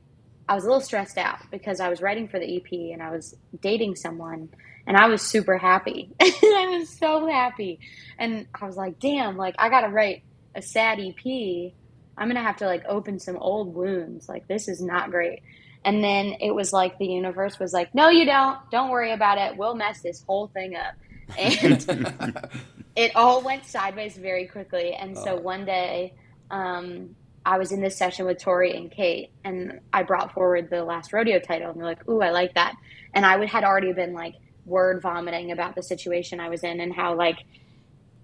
[0.49, 3.11] I was a little stressed out because I was writing for the EP and I
[3.11, 4.49] was dating someone
[4.87, 6.11] and I was super happy.
[6.21, 7.79] I was so happy.
[8.19, 10.25] And I was like, damn, like I gotta write
[10.55, 11.73] a sad EP.
[12.17, 14.29] I'm gonna have to like open some old wounds.
[14.29, 15.43] Like this is not great.
[15.85, 18.59] And then it was like the universe was like, no, you don't.
[18.71, 19.57] Don't worry about it.
[19.57, 20.95] We'll mess this whole thing up.
[21.39, 22.37] And
[22.97, 24.93] it all went sideways very quickly.
[24.93, 25.41] And so oh.
[25.41, 26.15] one day,
[26.51, 30.85] um, I was in this session with Tori and Kate, and I brought forward the
[30.85, 32.75] last rodeo title, and they're like, "Ooh, I like that."
[33.15, 34.35] And I would, had already been like
[34.67, 37.39] word vomiting about the situation I was in and how like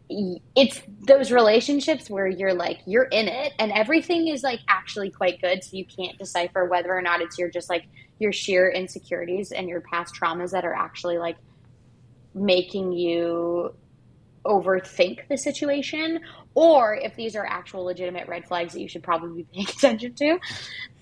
[0.09, 5.41] it's those relationships where you're like you're in it and everything is like actually quite
[5.41, 7.85] good so you can't decipher whether or not it's your just like
[8.21, 11.37] your sheer insecurities and your past traumas that are actually like
[12.35, 13.75] making you
[14.45, 16.21] overthink the situation
[16.55, 20.15] or if these are actual legitimate red flags that you should probably be paying attention
[20.15, 20.39] to.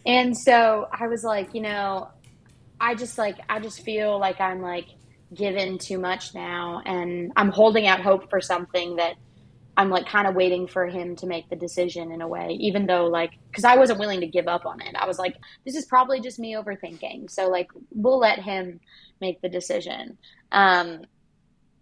[0.06, 2.08] And so i was like you know
[2.80, 4.86] i just like i just feel like i'm like
[5.34, 9.14] given too much now and I'm holding out hope for something that
[9.76, 12.86] I'm like kind of waiting for him to make the decision in a way, even
[12.86, 14.94] though like, cause I wasn't willing to give up on it.
[14.96, 17.30] I was like, this is probably just me overthinking.
[17.30, 18.80] So like, we'll let him
[19.20, 20.16] make the decision.
[20.52, 21.02] Um,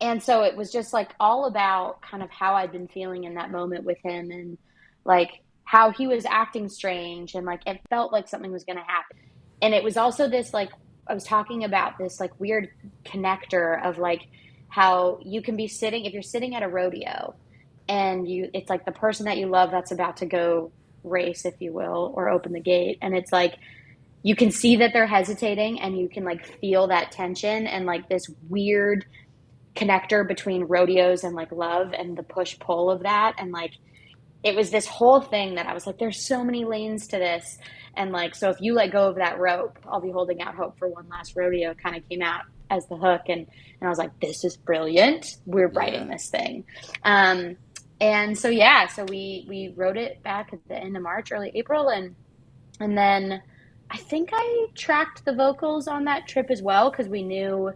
[0.00, 3.34] and so it was just like all about kind of how I'd been feeling in
[3.34, 4.58] that moment with him and
[5.04, 8.84] like how he was acting strange and like it felt like something was going to
[8.84, 9.18] happen.
[9.60, 10.70] And it was also this like
[11.06, 12.70] I was talking about this like weird
[13.04, 14.26] connector of like
[14.68, 17.34] how you can be sitting if you're sitting at a rodeo
[17.88, 20.72] and you it's like the person that you love that's about to go
[21.04, 23.56] race if you will or open the gate and it's like
[24.22, 28.08] you can see that they're hesitating and you can like feel that tension and like
[28.08, 29.04] this weird
[29.74, 33.72] connector between rodeos and like love and the push pull of that and like
[34.42, 37.58] it was this whole thing that I was like there's so many lanes to this.
[37.94, 40.78] And like so if you let go of that rope I'll be holding out hope
[40.78, 43.22] for one last rodeo kind of came out as the hook.
[43.28, 45.36] And and I was like this is brilliant.
[45.46, 46.12] We're writing yeah.
[46.12, 46.64] this thing.
[47.04, 47.56] Um
[48.00, 51.52] and so yeah so we we wrote it back at the end of March early
[51.54, 51.88] April.
[51.88, 52.14] And
[52.80, 53.42] and then
[53.90, 57.72] I think I tracked the vocals on that trip as well because we knew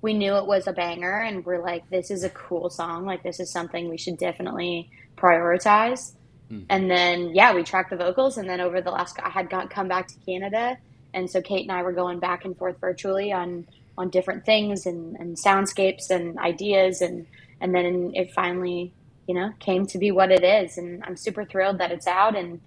[0.00, 1.20] we knew it was a banger.
[1.20, 3.04] And we're like this is a cool song.
[3.04, 6.12] Like this is something we should definitely prioritize
[6.50, 6.64] mm.
[6.68, 9.70] and then yeah we tracked the vocals and then over the last i had got
[9.70, 10.76] come back to canada
[11.14, 14.86] and so kate and i were going back and forth virtually on on different things
[14.86, 17.26] and, and soundscapes and ideas and
[17.60, 18.92] and then it finally
[19.26, 22.36] you know came to be what it is and i'm super thrilled that it's out
[22.36, 22.60] and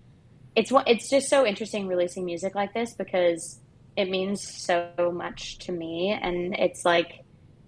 [0.56, 3.60] it's what it's just so interesting releasing music like this because
[3.96, 7.24] it means so much to me and it's like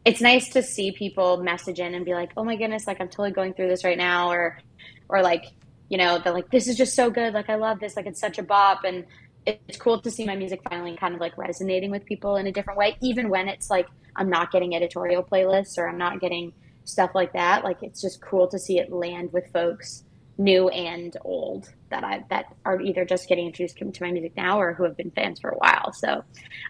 [0.05, 3.07] it's nice to see people message in and be like oh my goodness like i'm
[3.07, 4.59] totally going through this right now or
[5.13, 5.45] or like
[5.87, 8.19] you know they're like this is just so good like i love this like it's
[8.19, 9.05] such a bop and
[9.45, 12.51] it's cool to see my music finally kind of like resonating with people in a
[12.51, 16.51] different way even when it's like i'm not getting editorial playlists or i'm not getting
[16.83, 20.03] stuff like that like it's just cool to see it land with folks
[20.37, 24.59] new and old that I that are either just getting introduced to my music now
[24.59, 25.93] or who have been fans for a while.
[25.93, 26.23] So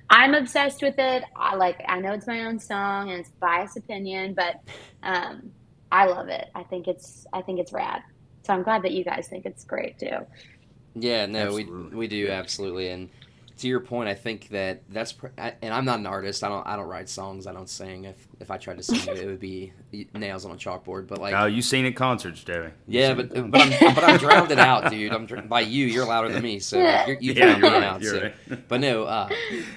[0.10, 1.24] I'm obsessed with it.
[1.36, 4.60] I like I know it's my own song and it's biased opinion, but
[5.02, 5.52] um,
[5.92, 6.50] I love it.
[6.54, 8.02] I think it's I think it's rad.
[8.44, 10.26] So I'm glad that you guys think it's great too.
[10.96, 11.90] Yeah, no, absolutely.
[11.90, 13.10] we we do absolutely and
[13.58, 16.44] to your point, I think that that's and I'm not an artist.
[16.44, 17.46] I don't I don't write songs.
[17.48, 18.06] I don't sing.
[18.06, 19.74] If if I tried to sing it, it would be
[20.14, 21.08] nails on a chalkboard.
[21.08, 22.72] But like, oh, you sing at concerts, Joey.
[22.88, 25.14] Yeah, but but I'm but I'm drowned it out, dude.
[25.14, 25.86] I'm by you.
[25.86, 28.04] You're louder than me, so like, you drown yeah, me out.
[28.04, 28.22] So.
[28.50, 28.68] Right.
[28.68, 29.30] But no, uh,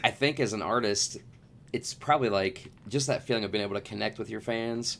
[0.02, 1.18] I think as an artist,
[1.72, 4.98] it's probably like just that feeling of being able to connect with your fans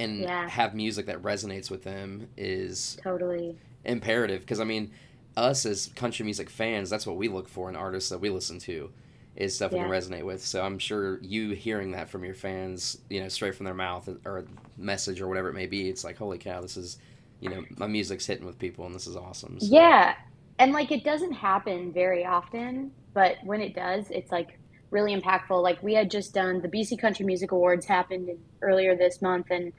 [0.00, 0.48] and yeah.
[0.48, 4.40] have music that resonates with them is totally imperative.
[4.40, 4.90] Because I mean
[5.36, 8.58] us as country music fans, that's what we look for in artists that we listen
[8.60, 8.90] to,
[9.36, 9.78] is stuff yeah.
[9.78, 10.44] we can resonate with.
[10.44, 14.08] So I'm sure you hearing that from your fans, you know, straight from their mouth
[14.24, 14.44] or
[14.76, 16.98] message or whatever it may be, it's like, holy cow, this is,
[17.40, 19.58] you know, my music's hitting with people and this is awesome.
[19.58, 19.66] So.
[19.70, 20.14] Yeah.
[20.58, 24.58] And like it doesn't happen very often, but when it does, it's like
[24.94, 25.62] really impactful.
[25.62, 28.30] Like we had just done the BC Country Music Awards happened
[28.62, 29.72] earlier this month and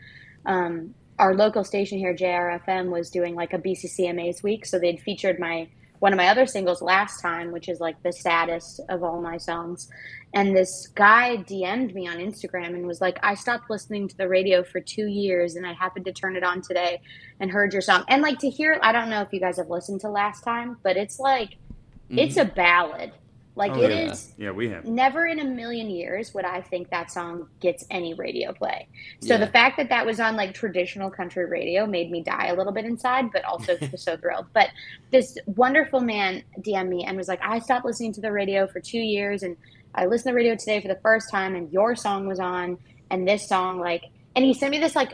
[0.45, 4.65] um, our local station here, JRFM, was doing like a BCCMAs week.
[4.65, 8.11] So they'd featured my one of my other singles last time, which is like the
[8.11, 9.89] saddest of all my songs.
[10.33, 14.27] And this guy DM'd me on Instagram and was like, I stopped listening to the
[14.27, 17.01] radio for two years and I happened to turn it on today
[17.39, 18.03] and heard your song.
[18.09, 20.77] And like to hear, I don't know if you guys have listened to last time,
[20.83, 22.19] but it's like, mm-hmm.
[22.19, 23.13] it's a ballad.
[23.55, 24.11] Like oh, it yeah.
[24.11, 24.33] is.
[24.37, 24.51] yeah.
[24.51, 24.85] we have.
[24.85, 28.87] Never in a million years would I think that song gets any radio play.
[29.21, 29.45] So yeah.
[29.45, 32.73] the fact that that was on like traditional country radio made me die a little
[32.73, 34.47] bit inside, but also was so thrilled.
[34.53, 34.69] But
[35.11, 38.81] this wonderful man DM'd me and was like, I stopped listening to the radio for
[38.81, 39.55] two years, and
[39.93, 42.77] I listened to the radio today for the first time, and your song was on,
[43.09, 44.03] and this song like,
[44.35, 45.13] and he sent me this like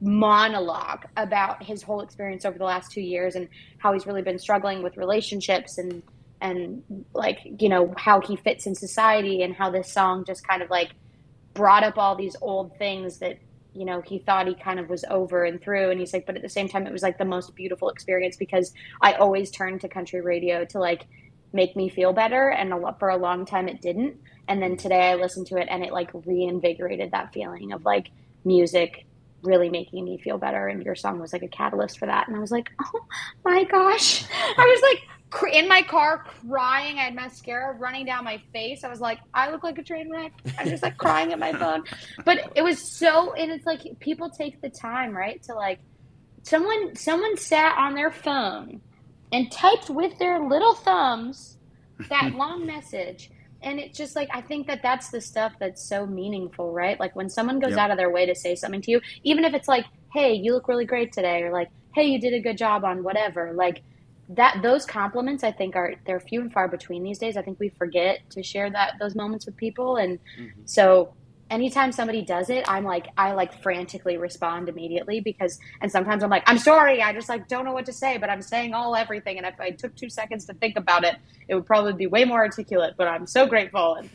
[0.00, 4.38] monologue about his whole experience over the last two years and how he's really been
[4.38, 6.02] struggling with relationships and
[6.42, 6.82] and
[7.14, 10.68] like you know how he fits in society and how this song just kind of
[10.68, 10.90] like
[11.54, 13.38] brought up all these old things that
[13.74, 15.90] you know he thought he kind of was over and through.
[15.90, 18.36] And he's like but at the same time it was like the most beautiful experience
[18.36, 21.06] because i always turned to country radio to like
[21.52, 22.50] make me feel better.
[22.50, 24.16] And a lot, for a long time it didn't.
[24.48, 28.10] And then today i listened to it and it like reinvigorated that feeling of like
[28.44, 29.06] music
[29.42, 30.66] really making me feel better.
[30.66, 32.26] And your song was like a catalyst for that.
[32.26, 33.04] And i was like oh
[33.44, 34.24] my gosh.
[34.32, 35.08] I was like
[35.52, 36.98] in my car crying.
[36.98, 38.84] I had mascara running down my face.
[38.84, 40.32] I was like, I look like a train wreck.
[40.58, 41.84] I'm just like crying at my phone.
[42.24, 45.80] But it was so, and it's like people take the time, right, to like
[46.42, 48.80] someone someone sat on their phone
[49.32, 51.58] and typed with their little thumbs
[52.08, 53.30] that long message.
[53.62, 56.98] And it's just like I think that that's the stuff that's so meaningful, right?
[56.98, 57.78] Like when someone goes yep.
[57.78, 60.52] out of their way to say something to you, even if it's like, "Hey, you
[60.52, 63.82] look really great today," or like, "Hey, you did a good job on whatever," like
[64.36, 67.36] that those compliments I think are they're few and far between these days.
[67.36, 70.60] I think we forget to share that those moments with people, and mm-hmm.
[70.64, 71.14] so
[71.50, 76.30] anytime somebody does it, I'm like I like frantically respond immediately because and sometimes I'm
[76.30, 78.96] like, I'm sorry, I just like don't know what to say, but I'm saying all
[78.96, 81.16] everything and if I took two seconds to think about it,
[81.48, 84.08] it would probably be way more articulate, but I'm so grateful and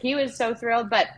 [0.00, 0.88] he was so thrilled.
[0.88, 1.08] But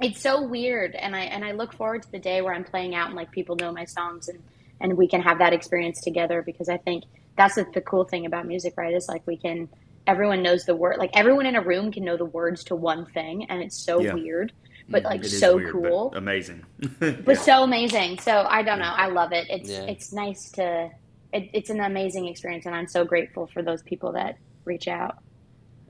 [0.00, 2.94] it's so weird and I and I look forward to the day where I'm playing
[2.94, 4.42] out and like people know my songs and
[4.80, 7.04] and we can have that experience together because I think
[7.40, 8.94] that's the, the cool thing about music, right?
[8.94, 9.68] Is like we can
[10.06, 13.04] everyone knows the word like everyone in a room can know the words to one
[13.06, 14.14] thing and it's so Yeah.
[14.14, 14.50] weird
[14.88, 16.64] but like It is so weird, but cool amazing.
[17.24, 19.82] but so amazing so i don't know i love it it's Yeah.
[19.92, 20.90] it's nice to
[21.34, 25.16] it, it's an amazing experience and i'm so grateful for those people that reach out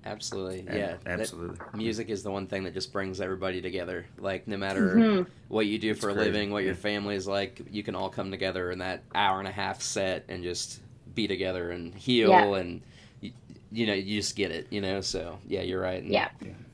[0.05, 0.95] Absolutely, Yeah, yeah.
[1.05, 1.59] That- absolutely.
[1.75, 4.07] music is the one thing that just brings everybody together.
[4.19, 5.27] Like no matter Mhm.
[5.49, 8.09] what you do for a crazy, living, what your family is like, you can all
[8.09, 10.81] come together in that hour and a half set and just
[11.15, 12.55] be together and heal Yeah.
[12.57, 12.81] and
[13.21, 13.33] you,
[13.73, 14.67] you know you just get it.
[14.71, 16.03] You know, so yeah, you're right.
[16.03, 16.29] and Yeah.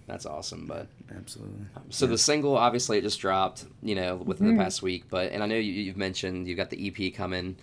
[0.07, 0.67] that's awesome.
[0.67, 1.67] But Absolutely.
[1.91, 3.65] so the single obviously it just dropped.
[3.83, 4.57] You know, within Mhm.
[4.59, 5.05] the past week.
[5.11, 7.57] But and I know you, you've mentioned you've got the EP coming.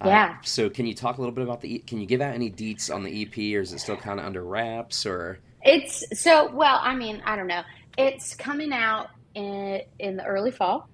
[0.00, 0.36] Uh, Yeah.
[0.42, 1.76] so can you talk a little bit about the?
[1.76, 4.20] E- Can you give out any deets on the EP, or is it still kind
[4.20, 5.06] of under wraps?
[5.06, 7.62] Or it's so well i mean i don't know
[7.98, 10.88] it's coming out in in the early fall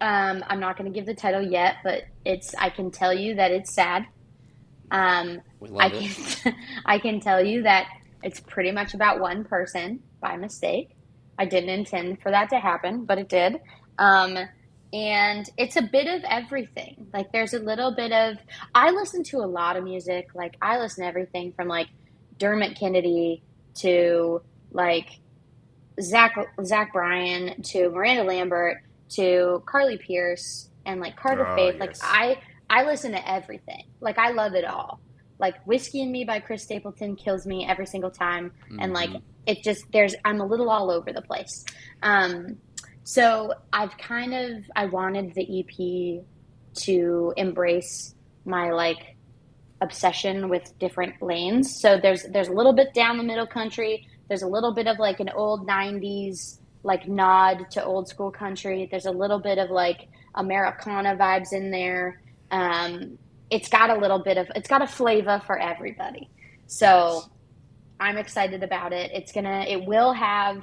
[0.00, 3.36] um i'm not going to give the title yet but it's i can tell you
[3.36, 4.04] that it's sad
[4.90, 5.40] um
[5.78, 6.54] I can
[6.86, 7.86] I can tell you that
[8.22, 10.90] it's pretty much about one person by mistake.
[11.38, 13.60] I didn't intend for that to happen, but it did.
[13.98, 14.36] Um,
[14.92, 17.06] and it's a bit of everything.
[17.12, 18.36] Like there's a little bit of
[18.74, 20.28] I listen to a lot of music.
[20.34, 21.88] Like I listen to everything from like
[22.38, 23.42] Dermot Kennedy
[23.76, 25.20] to like
[26.00, 28.78] Zach Zach Bryan to Miranda Lambert
[29.10, 31.78] to Carly Pearce and like Carter Oh, Faith.
[31.78, 31.96] Like.
[32.02, 32.38] I
[32.70, 33.84] I listen to everything.
[34.00, 35.00] Like I love it all.
[35.38, 39.22] Like Whiskey and Me by Chris Stapleton kills me every single time and like Mhm.
[39.46, 41.64] it just there's I'm a little all over the place.
[42.02, 42.58] Um
[43.04, 46.24] so I've kind of I wanted the EP
[46.84, 49.16] to embrace my like
[49.80, 51.80] obsession with different lanes.
[51.80, 54.06] So there's there's a little bit down the middle country.
[54.28, 58.88] There's a little bit of like an old '90s like nod to old school country.
[58.90, 62.20] There's a little bit of like Americana vibes in there.
[62.50, 63.18] Um,
[63.50, 66.30] it's got a little bit of it's got a flavor for everybody.
[66.66, 67.22] So
[68.00, 69.10] I'm excited about it.
[69.12, 70.62] It's gonna it will have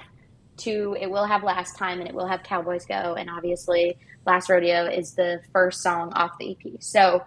[0.57, 4.49] two it will have last time and it will have Cowboys Go and obviously Last
[4.49, 6.81] Rodeo is the first song off the EP.
[6.81, 7.23] So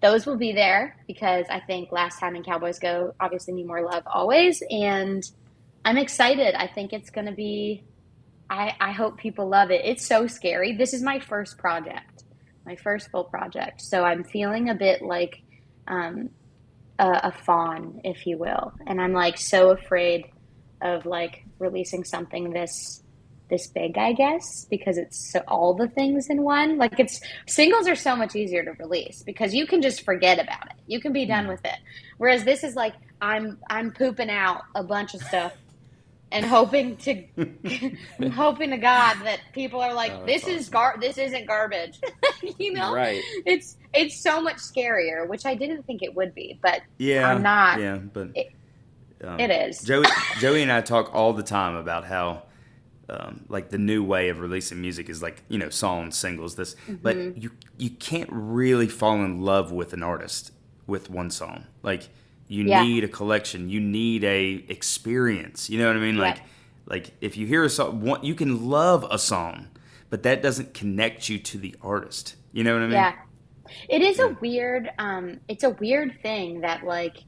[0.00, 3.82] those will be there because I think last time and Cowboys Go obviously need more
[3.82, 5.28] love always and
[5.84, 6.54] I'm excited.
[6.54, 7.84] I think it's gonna be
[8.50, 9.82] I, I hope people love it.
[9.84, 10.76] It's so scary.
[10.76, 12.19] This is my first project,
[12.66, 13.80] my first full project.
[13.80, 15.42] So I'm feeling a bit like
[15.86, 16.30] um,
[16.98, 18.72] a, a fawn, if you will.
[18.86, 20.26] And I'm like so afraid
[20.82, 23.02] of like releasing something this
[23.50, 26.78] this big, I guess, because it's so, all the things in one.
[26.78, 30.66] Like it's singles are so much easier to release because you can just forget about
[30.66, 30.76] it.
[30.86, 31.76] You can be done with it.
[32.18, 35.52] Whereas this is like I'm I'm pooping out a bunch of stuff
[36.32, 37.24] and hoping to
[38.32, 42.00] hoping to God that people are like, Oh, this that's is gar this isn't garbage.
[42.58, 42.94] you know?
[42.94, 43.22] Right.
[43.46, 47.42] It's it's so much scarier, which I didn't think it would be, but Yeah, I'm
[47.42, 47.80] not.
[47.80, 48.52] Yeah, but It-
[49.22, 49.82] um, it is.
[49.82, 50.06] Joey,
[50.38, 52.44] Joey and I talk all the time about how,
[53.10, 56.74] um, like the new way of releasing music is like you know songs, singles, this.
[56.88, 57.38] But Mm-hmm.
[57.40, 60.52] you you can't really fall in love with an artist
[60.86, 61.66] with one song.
[61.82, 62.08] Like
[62.50, 62.82] you Yeah.
[62.82, 63.70] need a collection.
[63.70, 65.70] You need a experience.
[65.70, 66.16] You know what I mean?
[66.16, 66.22] Yeah.
[66.22, 66.42] Like
[66.86, 69.68] like if you hear a song, one, you can love a song,
[70.10, 72.34] but that doesn't connect you to the artist.
[72.52, 72.92] You know what I mean?
[72.94, 73.14] Yeah.
[73.88, 77.18] It is a weird um it's a weird thing that like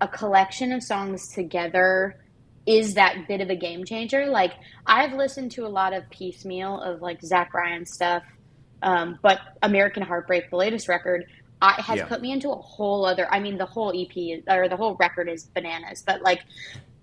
[0.00, 2.16] a collection of songs together
[2.64, 4.26] is that bit of a game changer.
[4.26, 4.54] Like
[4.86, 8.22] I've listened to a lot of piecemeal of like Zach Bryan stuff,
[8.82, 11.26] um, but American Heartbreak, the latest record,
[11.62, 12.06] I, has Yeah.
[12.06, 13.32] put me into a whole other.
[13.32, 16.40] I mean, the whole EP or the whole record is bananas, but like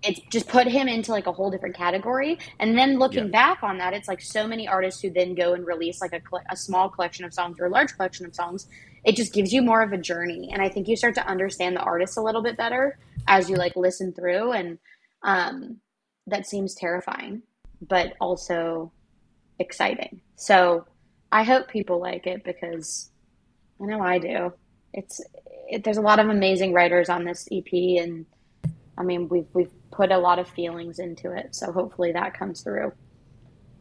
[0.04, 2.38] it's just put him into like a whole different category.
[2.60, 3.32] And then looking Yeah.
[3.32, 6.22] back on that, it's like so many artists who then go and release like a,
[6.52, 8.68] a small collection of songs or a large collection of songs.
[9.04, 11.76] It just gives you more of a journey, and I think you start to understand
[11.76, 14.78] the artist a little bit better as you like listen through, and
[15.24, 15.78] um,
[16.28, 17.42] that seems terrifying,
[17.82, 18.92] but also
[19.60, 20.22] exciting.
[20.36, 20.86] So
[21.32, 23.12] I hope people like it because
[23.82, 24.54] I know I do.
[24.94, 25.22] It's
[25.70, 27.72] it, there's a lot of amazing writers on this EP,
[28.02, 28.26] and
[28.98, 32.62] I mean we've we've put a lot of feelings into it, so hopefully that comes
[32.62, 32.92] through.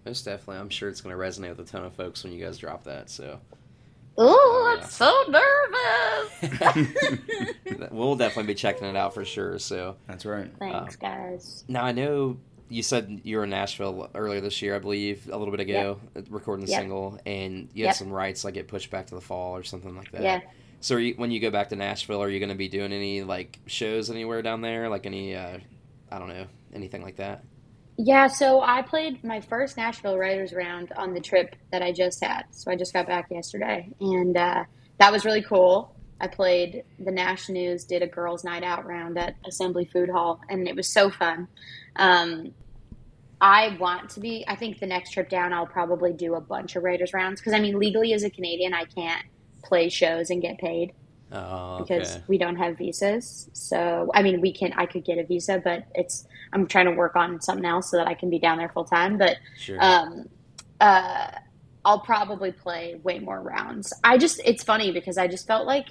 [0.05, 0.59] Most definitely.
[0.59, 2.84] I'm sure it's going to resonate with a ton of folks when you guys drop
[2.84, 3.11] that.
[3.11, 3.40] So
[4.18, 4.82] Oh, yeah.
[4.82, 6.70] I'm so nervous.
[7.90, 9.59] we'll definitely be checking it out for sure.
[9.59, 10.51] So That's right.
[10.59, 11.64] Thanks, um, guys.
[11.68, 12.38] now I know
[12.69, 16.01] you said you were in Nashville earlier this year, I believe, a little bit ago,
[16.31, 16.81] recording the Yep.
[16.81, 17.95] single, and you had Yep.
[17.97, 20.23] some writes like get pushed back to the fall or something like that.
[20.23, 20.41] Yeah.
[20.81, 22.93] So are you, when you go back to Nashville, are you going to be doing
[22.93, 25.59] any like shows anywhere down there, like any, uh,
[26.11, 27.43] I don't know, anything like that?
[27.99, 32.23] Yeah, so I played my first Nashville Writers Round on the trip that I just
[32.23, 32.45] had.
[32.51, 34.64] So I just got back yesterday, and uh,
[34.99, 35.95] that was really cool.
[36.21, 40.41] I played the Nash News, did a girls' night out round at Assembly Food Hall,
[40.51, 41.49] and it was so fun.
[41.99, 42.55] Um,
[43.40, 44.44] I want to be.
[44.49, 47.53] I think the next trip down, I'll probably do a bunch of Writers Rounds because
[47.53, 49.24] I mean, legally as a Canadian, I can't
[49.62, 50.92] play shows and get paid
[51.32, 53.51] Oh, because we don't have visas.
[53.53, 54.72] So I mean, we can.
[54.74, 56.26] I could get a visa, but it's.
[56.53, 58.84] I'm trying to work on something else so that I can be down there full
[58.84, 59.18] time.
[59.18, 59.76] But Sure.
[59.82, 60.28] um,
[60.80, 61.30] uh,
[61.84, 63.92] I'll probably play way more rounds.
[64.05, 64.40] I just.
[64.44, 65.88] It's funny because I just felt like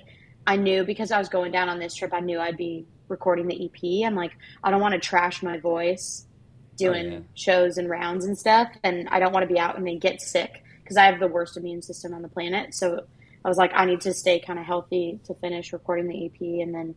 [0.48, 2.14] I knew because I was going down on this trip.
[2.14, 4.08] I knew I'd be recording the EP.
[4.08, 6.26] I'm like, I don't want to trash my voice
[6.78, 7.20] doing yeah.
[7.36, 10.22] shows and rounds and stuff, and I don't want to be out and then get
[10.22, 12.74] sick because I have the worst immune system on the planet.
[12.76, 13.04] So
[13.44, 16.42] I was like, I need to stay kind of healthy to finish recording the EP,
[16.62, 16.96] and then,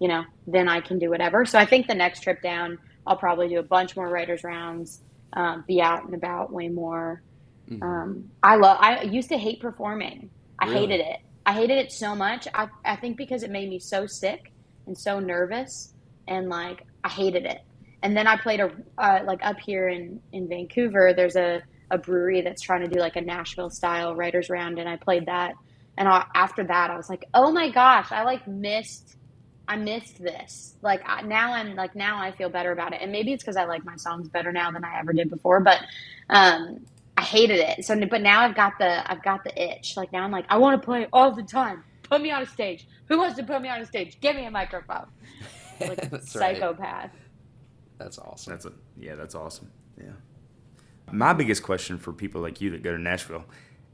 [0.00, 1.44] you know, then I can do whatever.
[1.44, 5.00] So I think the next trip down, I'll probably do a bunch more writers rounds,
[5.34, 7.22] um, be out and about way more.
[7.70, 7.82] Mhm.
[7.82, 8.78] Um, I love.
[8.80, 10.30] I used to hate performing.
[10.58, 10.80] I Really?
[10.80, 11.18] hated it.
[11.44, 12.48] I hated it so much.
[12.54, 14.52] I I think because it made me so sick
[14.88, 15.94] and so nervous,
[16.26, 17.60] and like I hated it.
[18.02, 21.12] And then I played a uh, like up here in in Vancouver.
[21.14, 24.88] There's a a brewery that's trying to do like a Nashville style writers round, and
[24.88, 25.54] I played that.
[25.96, 29.16] And I, after that, I was like, oh my gosh, I like missed.
[29.66, 30.74] I missed this.
[30.80, 33.56] Like I, now, I'm like now I feel better about it, and maybe it's because
[33.56, 35.60] I like my songs better now than I ever did before.
[35.60, 35.80] But
[36.30, 36.86] um,
[37.16, 37.84] I hated it.
[37.84, 39.96] So, but now I've got the I've got the itch.
[39.96, 41.84] Like now I'm like, I want to play all the time.
[42.04, 42.86] Put me on a stage.
[43.08, 44.20] Who wants to put me on a stage?
[44.20, 45.06] Give me a microphone.
[45.80, 46.56] Like a That's right.
[46.56, 47.12] psychopath.
[47.98, 48.52] That's awesome.
[48.52, 49.70] That's a yeah, that's awesome.
[49.96, 50.10] Yeah.
[51.12, 53.44] My biggest question for people like you that go to Nashville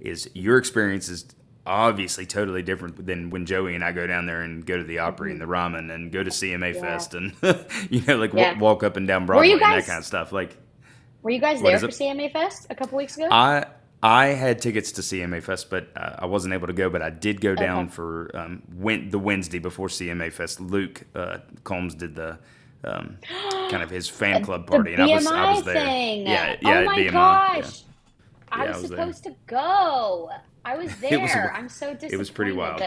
[0.01, 1.27] is your experience is
[1.67, 4.99] obviously totally different than when Joey and I go down there and go to the
[5.01, 5.53] Opry and the mm-hmm.
[5.53, 6.81] Ryman and go to CMA Yeah.
[6.81, 7.35] Fest and
[7.91, 8.59] you know like wa- Yeah.
[8.59, 10.33] walk up and down Were Broadway you and guys- that kind of stuff.
[10.33, 10.57] Like
[11.23, 11.91] Were you guys there for it?
[11.93, 13.29] CMA Fest a couple weeks ago?
[13.31, 13.67] I
[14.07, 16.91] I had tickets to CMA Fest, but uh, I wasn't able to go.
[16.91, 17.93] But I did go down Okay.
[17.95, 20.61] for um, went the Wednesday before CMA Fest.
[20.61, 22.39] Luke uh, Combs did the
[22.85, 23.17] um,
[23.71, 25.75] kind of his fan club party, and I was I was there.
[25.75, 26.27] thing.
[26.27, 27.57] Yeah, yeah, oh my BMI, gosh.
[27.57, 27.71] yeah.
[28.53, 28.99] I Yeah, was, I was there.
[28.99, 30.31] supposed to go.
[30.67, 31.19] I was there.
[31.21, 32.13] Was- I'm so disappointed.
[32.13, 32.83] It was pretty wild.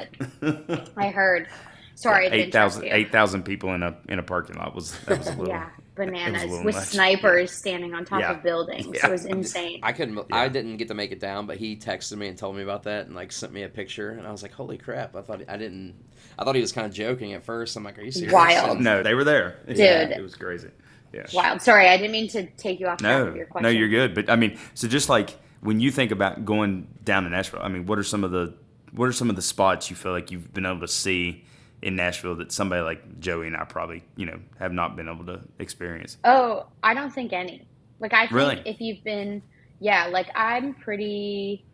[0.96, 1.48] I heard.
[1.96, 3.06] Sorry, I didn't eight thousand interrupt you.
[3.08, 5.48] eight thousand people in a in a parking lot was that was a little.
[5.48, 6.86] Yeah, bananas with much.
[6.86, 8.32] snipers standing on top Yeah.
[8.32, 8.88] of buildings.
[8.94, 9.08] Yeah.
[9.08, 9.80] It was insane.
[9.84, 10.20] I couldn't.
[10.32, 12.84] I didn't get to make it down, but he texted me and told me about
[12.84, 15.42] that, and like sent me a picture, and I was like, "Holy crap!" I thought
[15.50, 15.96] I didn't.
[16.40, 17.76] I thought he was kind of joking at first.
[17.76, 18.80] I'm like, "Are you serious?" Wild.
[18.80, 19.58] No, they were there.
[19.68, 19.78] Dude.
[19.78, 20.70] Yeah, it was crazy.
[21.14, 21.26] Yeah.
[21.34, 21.62] Wild.
[21.62, 23.64] Sorry, I didn't mean to take you off No, of your question.
[23.64, 24.14] no, you're good.
[24.14, 27.70] But I mean, so just like when you think about going down to Nashville, I
[27.70, 28.54] mean, what are some of the
[28.92, 31.44] what are some of the spots you feel like you've been able to see
[31.82, 35.26] in Nashville that somebody like Joey and I probably you know have not been able
[35.26, 36.18] to experience?
[36.24, 37.68] Oh, I don't think any.
[38.00, 38.62] Like I think Really?
[38.66, 39.42] if you've been,
[39.80, 41.66] yeah, like I'm pretty.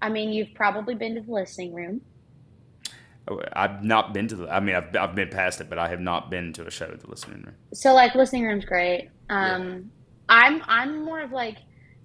[0.00, 2.00] I mean, you've probably been to the listening room.
[3.28, 4.48] Oh, I've not been to the.
[4.48, 6.86] I mean, I've I've been past it, but I have not been to a show
[6.86, 7.54] at the listening room.
[7.74, 9.10] So like listening room's great.
[9.28, 9.90] Um,
[10.28, 11.58] I'm I'm more of like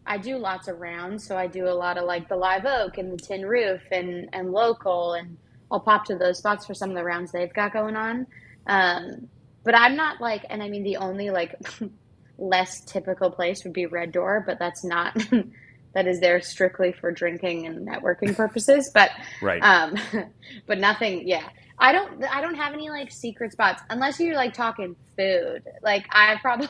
[0.05, 2.97] I do lots of rounds, so I do a lot of like the Live Oak
[2.97, 5.37] and the Tin Roof and and local, and
[5.74, 8.28] I'll pop to those spots for some of the rounds they've got going on.
[8.67, 9.28] Um,
[9.63, 11.55] but I'm not like, and I mean the only like
[12.38, 15.17] less typical place would be Red Door, but that's not.
[15.95, 19.09] that is there strictly for drinking and networking purposes, but
[19.41, 19.61] Right.
[19.63, 19.95] um,
[20.67, 21.28] but nothing.
[21.28, 21.47] Yeah,
[21.80, 22.24] I don't.
[22.26, 25.63] I don't have any like secret spots unless you're like talking food.
[25.82, 26.67] Like I probably,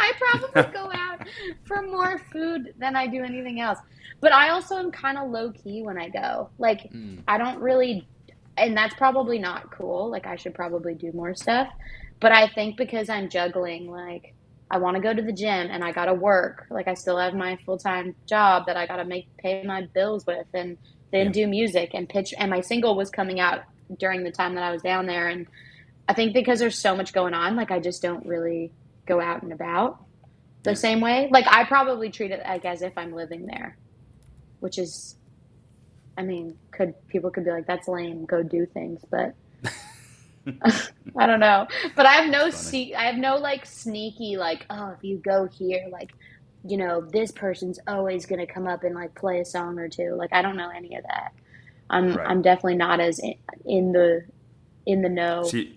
[0.00, 1.26] I probably go out
[1.64, 3.78] for more food than I do anything else.
[4.20, 6.50] But I also am kind of low key when I go.
[6.58, 7.22] Like Mm.
[7.28, 8.08] I don't really,
[8.56, 10.10] and that's probably not cool.
[10.10, 11.68] Like I should probably do more stuff.
[12.20, 14.34] But I think because I'm juggling, like
[14.70, 16.64] I want to go to the gym and I got to work.
[16.70, 19.86] Like I still have my full time job that I got to make pay my
[19.94, 20.78] bills with, and
[21.12, 21.32] then Yeah.
[21.32, 22.34] do music and pitch.
[22.38, 23.60] And my single was coming out
[23.98, 25.46] during the time that I was down there, and
[26.08, 28.72] I think because there's so much going on, like I just don't really
[29.06, 29.98] go out and about
[30.64, 31.28] the same way.
[31.30, 33.78] Like I probably treat it like as if I'm living there,
[34.60, 35.16] which is,
[36.16, 39.34] I mean, could people could be like that's lame, go do things, but
[41.16, 41.66] I don't know.
[41.94, 45.46] But I have no see, I have no like sneaky like oh if you go
[45.46, 46.12] here like
[46.64, 50.14] you know this person's always gonna come up and like play a song or two.
[50.14, 51.32] Like I don't know any of that.
[51.90, 52.28] I'm Right.
[52.28, 54.24] I'm definitely not as in, in the
[54.86, 55.42] in the know.
[55.44, 55.75] So you,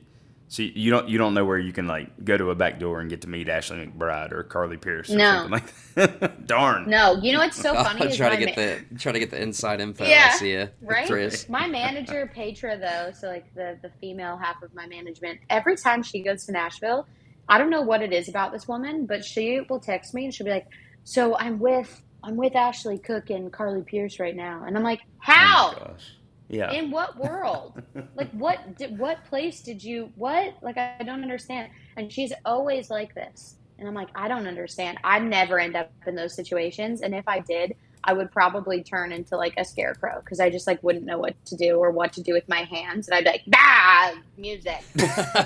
[0.51, 3.01] So you don't you don't know where you can like go to a back door
[3.01, 5.31] and get to meet Ashley McBryde or Carly Pearce or No.
[5.47, 6.47] something like that.
[6.47, 6.89] Darn.
[6.89, 9.29] No, you know what's so funny is try to get ma- the try to get
[9.29, 10.05] the inside info.
[10.05, 10.65] Yeah, I see ya.
[10.81, 11.05] right?
[11.05, 11.47] Tris.
[11.49, 16.01] My manager, Petra, though, so like the the female half of my management, every time
[16.01, 17.05] she goes to Nashville,
[17.47, 20.33] I don't know what it is about this woman, but she will text me and
[20.33, 20.65] she'll be like,
[21.03, 25.01] "So I'm with I'm with Ashley Cooke and Carly Pearce right now," and I'm like,
[25.05, 25.71] Oh "How?
[25.73, 26.13] my gosh.
[26.49, 26.71] Yeah.
[26.71, 27.81] In what world?
[28.15, 28.77] like what?
[28.77, 30.11] Did, what place did you?
[30.15, 30.55] What?
[30.61, 34.97] Like I don't understand." And she's always like this, and I'm like, "I don't understand.
[35.03, 39.11] I never end up in those situations, and if I did." I would probably turn
[39.11, 42.13] into like a scarecrow because I just like wouldn't know what to do or what
[42.13, 44.81] to do with my hands, and I'd be like, "Bah, music."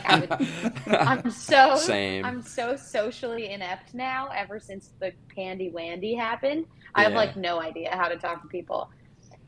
[0.05, 2.23] I would- I'm so Same.
[2.23, 4.29] I'm so socially inept now.
[4.35, 8.47] Ever since the Candy Wandy happened, I have like no idea how to talk to
[8.47, 8.87] people.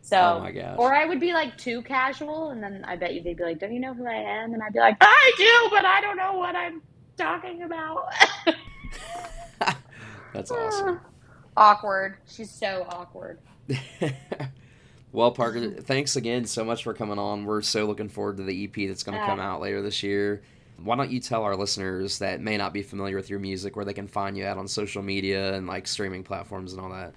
[0.08, 0.76] So, Oh my gosh.
[0.78, 3.58] or I would be like too casual, and then I bet you they'd be like,
[3.58, 6.16] "Don't you know who I am?" And I'd be like, "I do, but I don't
[6.16, 6.84] know what I'm
[7.18, 8.06] talking about."
[10.34, 11.00] That's awesome.
[11.58, 12.18] awkward.
[12.28, 13.40] She's so awkward.
[15.12, 17.46] well, Parker, thanks again so much for coming on.
[17.46, 20.04] We're so looking forward to the EP that's going to come Uh, out later this
[20.04, 20.44] year.
[20.84, 23.86] Why don't you tell our listeners that may not be familiar with your music where
[23.86, 27.14] they can find you at on social media and like streaming platforms and all that?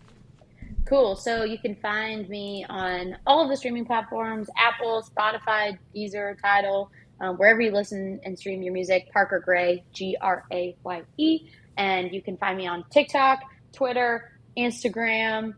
[0.89, 1.17] Cool.
[1.17, 6.91] So you can find me on all of the streaming platforms Apple, Spotify, Deezer, Tidal,
[7.21, 9.13] um, wherever you listen and stream your music.
[9.13, 11.51] Parker Graye, G R A Y E.
[11.77, 13.41] And you can find me on TikTok,
[13.73, 15.55] Twitter, Instagram.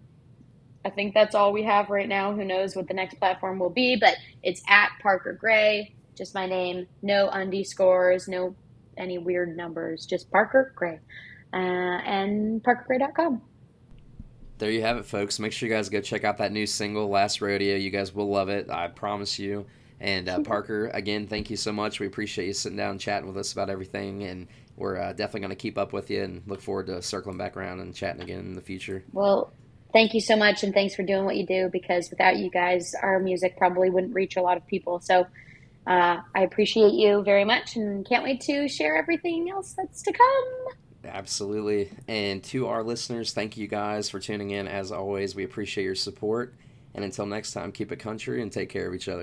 [0.84, 2.34] I think that's all we have right now.
[2.34, 6.46] Who knows what the next platform will be, but it's at Parker Graye, just my
[6.46, 6.86] name.
[7.02, 8.56] No underscores, no
[8.96, 11.00] any weird numbers, just Parker Graye.
[11.52, 13.42] Uh, and parkergraye.com.
[14.61, 15.38] There you have it, folks.
[15.38, 17.76] Make sure you guys go check out that new single, Last Rodeo.
[17.76, 18.68] You guys will love it.
[18.68, 19.64] I promise you.
[20.00, 21.98] And uh, Parker, again, thank you so much.
[21.98, 24.24] We appreciate you sitting down and chatting with us about everything.
[24.24, 27.38] And we're uh, definitely going to keep up with you and look forward to circling
[27.38, 29.02] back around and chatting again in the future.
[29.14, 29.50] Well,
[29.94, 32.94] thank you so much, and thanks for doing what you do because without you guys,
[33.02, 35.00] our music probably wouldn't reach a lot of people.
[35.00, 35.26] So
[35.86, 40.12] uh, I appreciate you very much and can't wait to share everything else that's to
[40.12, 40.74] come.
[41.05, 41.90] Absolutely.
[42.09, 44.68] And to our listeners, thank you guys for tuning in.
[44.68, 46.55] As always, we appreciate your support.
[46.94, 49.18] And until next time, keep it country and take care of each other.